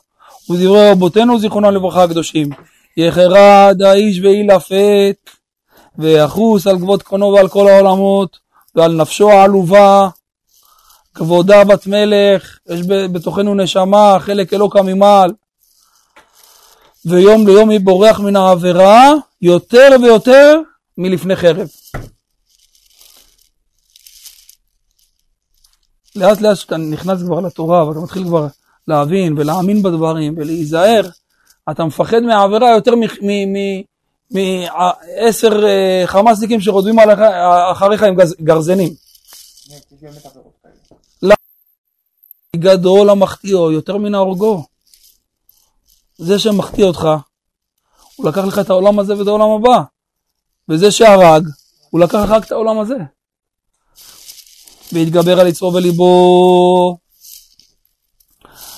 [0.50, 2.50] ודברי רבותינו זיכרונם לברכה הקדושים,
[2.96, 5.30] יחרד האיש וילפת,
[5.98, 8.38] ויחוס על כבוד קרונו ועל כל העולמות,
[8.74, 10.08] ועל נפשו העלובה,
[11.14, 15.32] כבודה בת מלך, יש בתוכנו נשמה, חלק אלוקה ממעל.
[17.06, 19.12] ויום ליום היא בורח מן העבירה
[19.42, 20.60] יותר ויותר
[20.98, 21.68] מלפני חרב.
[26.16, 28.46] לאט לאט כשאתה נכנס כבר לתורה ואתה מתחיל כבר
[28.88, 31.02] להבין ולהאמין בדברים ולהיזהר,
[31.70, 32.92] אתה מפחד מהעבירה יותר
[34.30, 37.18] מעשר אה, חמאסניקים שרודמים עליך,
[37.72, 38.94] אחריך עם גרזנים.
[42.56, 44.64] גדול המחטיאו יותר מן ההורגו.
[46.18, 47.08] זה שמחטיא אותך,
[48.16, 49.82] הוא לקח לך את העולם הזה ואת העולם הבא.
[50.68, 51.48] וזה שהרג,
[51.90, 52.96] הוא לקח רק את העולם הזה.
[54.92, 56.98] והתגבר על יצרו בליבו.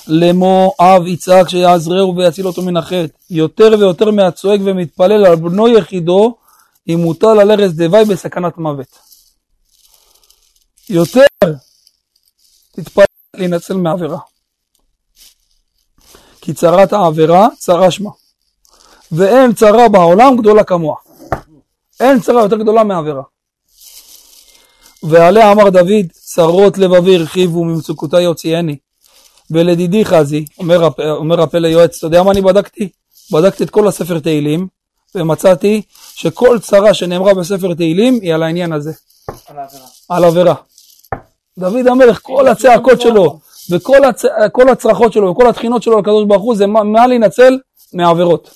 [0.06, 3.06] לאמו אב יצעק שיעזרהו ויציל אותו מן החטא.
[3.30, 6.36] יותר ויותר מהצועק ומתפלל על בנו יחידו,
[6.88, 8.98] אם מוטל על ערש דווי בסכנת מוות.
[10.88, 11.26] יותר
[12.72, 13.04] תתפלל
[13.36, 14.18] להינצל מעבירה.
[16.40, 18.10] כי צרת העבירה צרה שמה.
[19.12, 20.96] ואין צרה בעולם גדולה כמוה.
[22.00, 23.22] אין צרה יותר גדולה מעבירה.
[25.02, 28.76] ועליה אמר דוד, צרות לבבי הרחיבו ממצוקותי יוציאני.
[29.50, 32.88] ולדידי חזי, אומר, אומר הפה ליועץ, אתה יודע מה אני בדקתי?
[33.32, 34.68] בדקתי את כל הספר תהילים,
[35.14, 35.82] ומצאתי
[36.14, 38.92] שכל צרה שנאמרה בספר תהילים היא על העניין הזה,
[39.46, 39.86] על העבירה.
[40.08, 40.54] על עבירה.
[41.58, 43.38] דוד המלך, כל הצעקות שלו,
[43.70, 44.24] וכל הצ...
[44.72, 47.58] הצרחות שלו, וכל התחינות שלו לקדוש ברוך הוא, זה מה מה להינצל
[47.92, 48.50] מעבירות.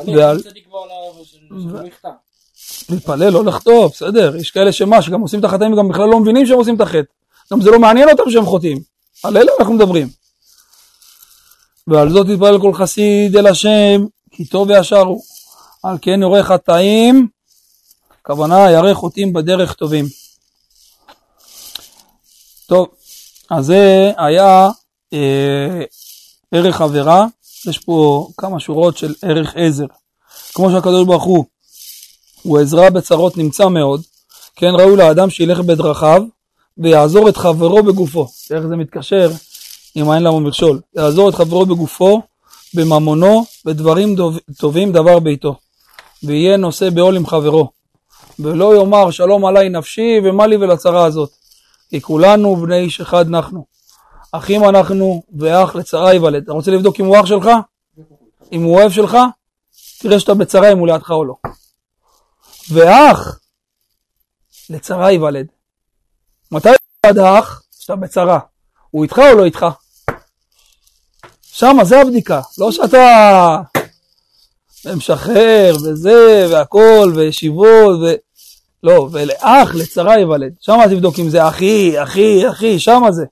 [0.00, 0.40] אבל ועל-.
[2.88, 6.46] להתפלל, לא לחטוא, בסדר, יש כאלה שמה, שגם עושים את החטאים וגם בכלל לא מבינים
[6.46, 7.12] שהם עושים את החטא.
[7.52, 8.82] גם זה לא מעניין אותם שהם חוטאים.
[9.22, 10.08] על אלה אנחנו מדברים.
[11.86, 15.22] ועל זאת יתפלל כל חסיד אל השם, כי טוב וישר הוא.
[15.82, 17.28] על כן יורה חטאים,
[18.20, 20.04] הכוונה ירא חוטאים בדרך טובים.
[22.66, 22.88] טוב,
[23.50, 24.68] אז זה היה
[25.12, 25.82] אה,
[26.52, 27.26] ערך עבירה,
[27.68, 29.84] יש פה כמה שורות של ערך עזר.
[30.54, 31.44] כמו שהקדוש ברוך הוא
[32.42, 34.02] הוא עזרה בצרות נמצא מאוד,
[34.56, 36.22] כן ראוי לאדם שילך בדרכיו
[36.78, 38.26] ויעזור את חברו בגופו.
[38.50, 39.30] איך זה מתקשר
[39.96, 40.80] אם אין למה מכשול?
[40.96, 42.22] יעזור את חברו בגופו,
[42.74, 45.54] בממונו, בדברים דוב- טובים דבר ביתו.
[46.22, 47.70] ויהיה נושא בעול עם חברו.
[48.38, 51.30] ולא יאמר שלום עליי נפשי ומה לי ולצרה הזאת.
[51.90, 53.64] כי כולנו בני איש אחד אנחנו.
[54.32, 56.42] אחים אנחנו ואח לצרה ייוולד.
[56.42, 57.48] אתה רוצה לבדוק אם הוא אח שלך?
[58.52, 59.16] אם הוא אוהב שלך?
[59.98, 61.34] תראה שאתה בצרה אם הוא לידך או לא.
[62.70, 63.40] ואח
[64.70, 65.46] לצרה ייוולד.
[66.52, 66.68] מתי
[67.04, 67.62] ייוולד האח?
[67.78, 68.38] כשאתה בצרה.
[68.90, 69.66] הוא איתך או לא איתך?
[71.42, 72.40] שמה, זה הבדיקה.
[72.58, 73.56] לא שאתה
[74.96, 78.14] משחרר וזה והכל וישיבות ו...
[78.82, 80.52] לא, ולאח לצרה ייוולד.
[80.60, 83.24] שמה תבדוק אם זה אחי, אחי, אחי, שמה זה.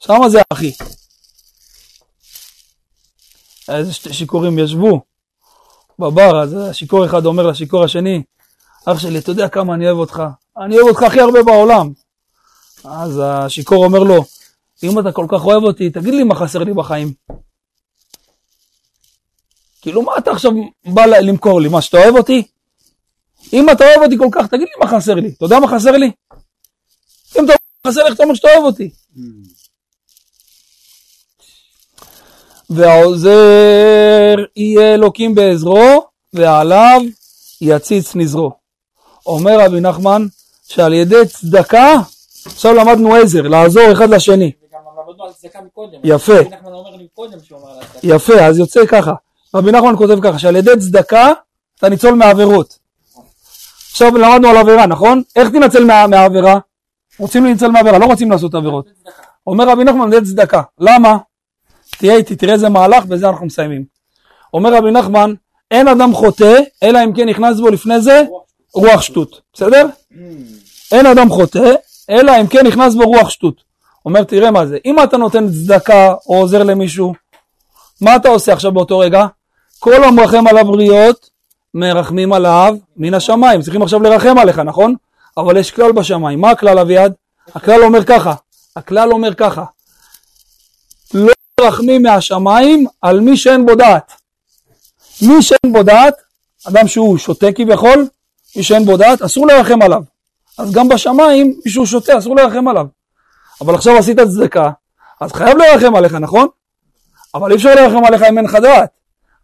[0.00, 0.72] שמה זה אחי.
[3.68, 5.00] איזה שתי שיכורים ישבו
[5.98, 8.22] בבר, אז השיכור אחד אומר לשיכור השני,
[8.86, 10.22] אח שלי, אתה יודע כמה אני אוהב אותך?
[10.64, 11.92] אני אוהב אותך הכי הרבה בעולם.
[12.84, 14.24] אז השיכור אומר לו,
[14.82, 17.12] אם אתה כל כך אוהב אותי, תגיד לי מה חסר לי בחיים.
[19.82, 20.52] כאילו, מה אתה עכשיו
[20.84, 21.68] בא למכור לי?
[21.68, 22.42] מה, שאתה אוהב אותי?
[23.52, 25.28] אם אתה אוהב אותי כל כך, תגיד לי מה חסר לי.
[25.36, 26.10] אתה יודע מה חסר לי?
[27.38, 27.52] אם אתה
[27.86, 28.90] חסר לך, אתה אומר שאתה אוהב אותי.
[32.70, 37.00] והעוזר יהיה אלוקים בעזרו, ועליו
[37.60, 38.50] יציץ נזרו.
[39.26, 40.26] אומר רבי נחמן,
[40.68, 41.94] שעל ידי צדקה,
[42.46, 44.52] עכשיו למדנו עזר, לעזור אחד לשני.
[46.04, 46.32] יפה.
[48.02, 49.12] יפה, אז יוצא ככה.
[49.54, 51.32] רבי נחמן כותב ככה, שעל ידי צדקה
[51.78, 52.78] אתה ניצול מעבירות.
[53.90, 55.22] עכשיו למדנו על עבירה, נכון?
[55.36, 56.58] איך תנצל מה- מהעבירה?
[57.18, 58.86] רוצים לנצל מהעבירה, לא רוצים לעשות עבירות.
[59.46, 60.62] אומר רבי נחמן, ידי צדקה.
[60.80, 61.16] למה?
[62.00, 63.84] תהיה איתי, תראה איזה מהלך, בזה אנחנו מסיימים.
[64.54, 65.34] אומר רבי נחמן,
[65.70, 68.22] אין אדם חוטא, אלא אם כן נכנס בו לפני זה
[68.74, 69.40] רוח שטות.
[69.52, 69.86] בסדר?
[70.92, 71.74] אין אדם חוטא,
[72.10, 73.54] אלא אם כן נכנס בו רוח שטות.
[74.06, 77.14] אומר, תראה מה זה, אם אתה נותן צדקה או עוזר למישהו,
[78.00, 79.26] מה אתה עושה עכשיו באותו רגע?
[79.78, 81.30] כל המרחם על הבריות,
[81.74, 83.62] מרחמים עליו מן השמיים.
[83.62, 84.94] צריכים עכשיו לרחם עליך, נכון?
[85.36, 86.40] אבל יש כלל בשמיים.
[86.40, 87.12] מה הכלל אביעד?
[87.54, 88.34] הכלל אומר ככה,
[88.76, 89.64] הכלל אומר ככה,
[91.14, 94.12] לא מרחמים מהשמיים על מי שאין בו דעת.
[95.22, 96.14] מי שאין בו דעת,
[96.68, 98.06] אדם שהוא שותה כביכול,
[98.56, 100.02] מי שאין בו דעת, אסור לרחם עליו.
[100.58, 102.86] אז גם בשמיים, מי שהוא שותה, אסור לרחם עליו.
[103.60, 104.70] אבל עכשיו עשית צדקה,
[105.20, 106.48] אז חייב לרחם עליך, נכון?
[107.34, 108.90] אבל אי אפשר לרחם עליך אם אין לך דעת.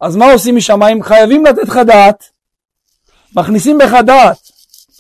[0.01, 1.02] אז מה עושים משמיים?
[1.02, 2.24] חייבים לתת לך דעת,
[3.36, 4.38] מכניסים בך דעת.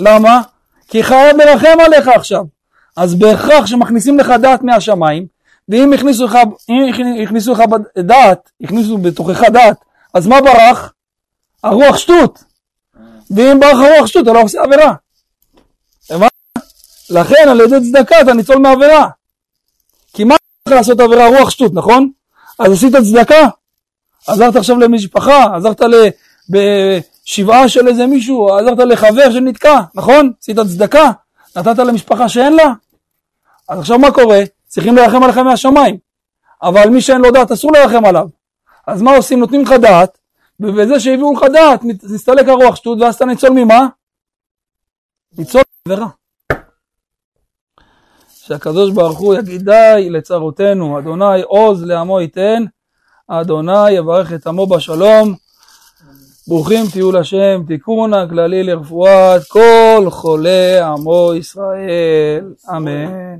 [0.00, 0.40] למה?
[0.88, 2.44] כי חייב לרחם עליך עכשיו.
[2.96, 5.26] אז בהכרח שמכניסים לך דעת מהשמיים,
[5.68, 6.38] ואם הכניסו לך,
[6.68, 6.86] אם
[7.22, 7.62] הכניסו לך
[7.98, 9.76] דעת, הכניסו בתוכך דעת,
[10.14, 10.92] אז מה ברח?
[11.64, 12.44] הרוח שטות.
[13.30, 14.94] ואם ברח הרוח שטות, אתה לא עושה עבירה.
[16.10, 16.30] הבנת?
[17.10, 19.08] לכן על ידי צדקה אתה ניצול מעבירה.
[20.12, 21.28] כי מה צריך לעשות עבירה?
[21.28, 22.10] רוח שטות, נכון?
[22.58, 23.48] אז עשית צדקה,
[24.26, 25.80] עזרת עכשיו למשפחה, עזרת
[26.50, 30.32] בשבעה של איזה מישהו, עזרת לחבר שנתקע, נכון?
[30.42, 31.10] עשית צדקה,
[31.56, 32.72] נתת למשפחה שאין לה.
[33.68, 34.42] אז עכשיו מה קורה?
[34.66, 35.96] צריכים לרחם עליך מהשמיים.
[36.62, 38.28] אבל מי שאין לו דעת אסור לרחם עליו.
[38.86, 39.40] אז מה עושים?
[39.40, 40.18] נותנים לך דעת,
[40.60, 43.86] ובזה שהביאו לך דעת, נסתלק הרוח שטות, ואז אתה ניצול ממה?
[45.38, 46.08] ניצול עבירה.
[48.28, 52.64] שהקדוש ברוך הוא יגיד די לצרותינו, אדוני עוז לעמו ייתן,
[53.28, 55.34] אדוני יברך את עמו בשלום.
[56.48, 63.36] ברוכים תהיו לשם, תיקון הכללי לרפואת כל חולי עמו ישראל, אמן.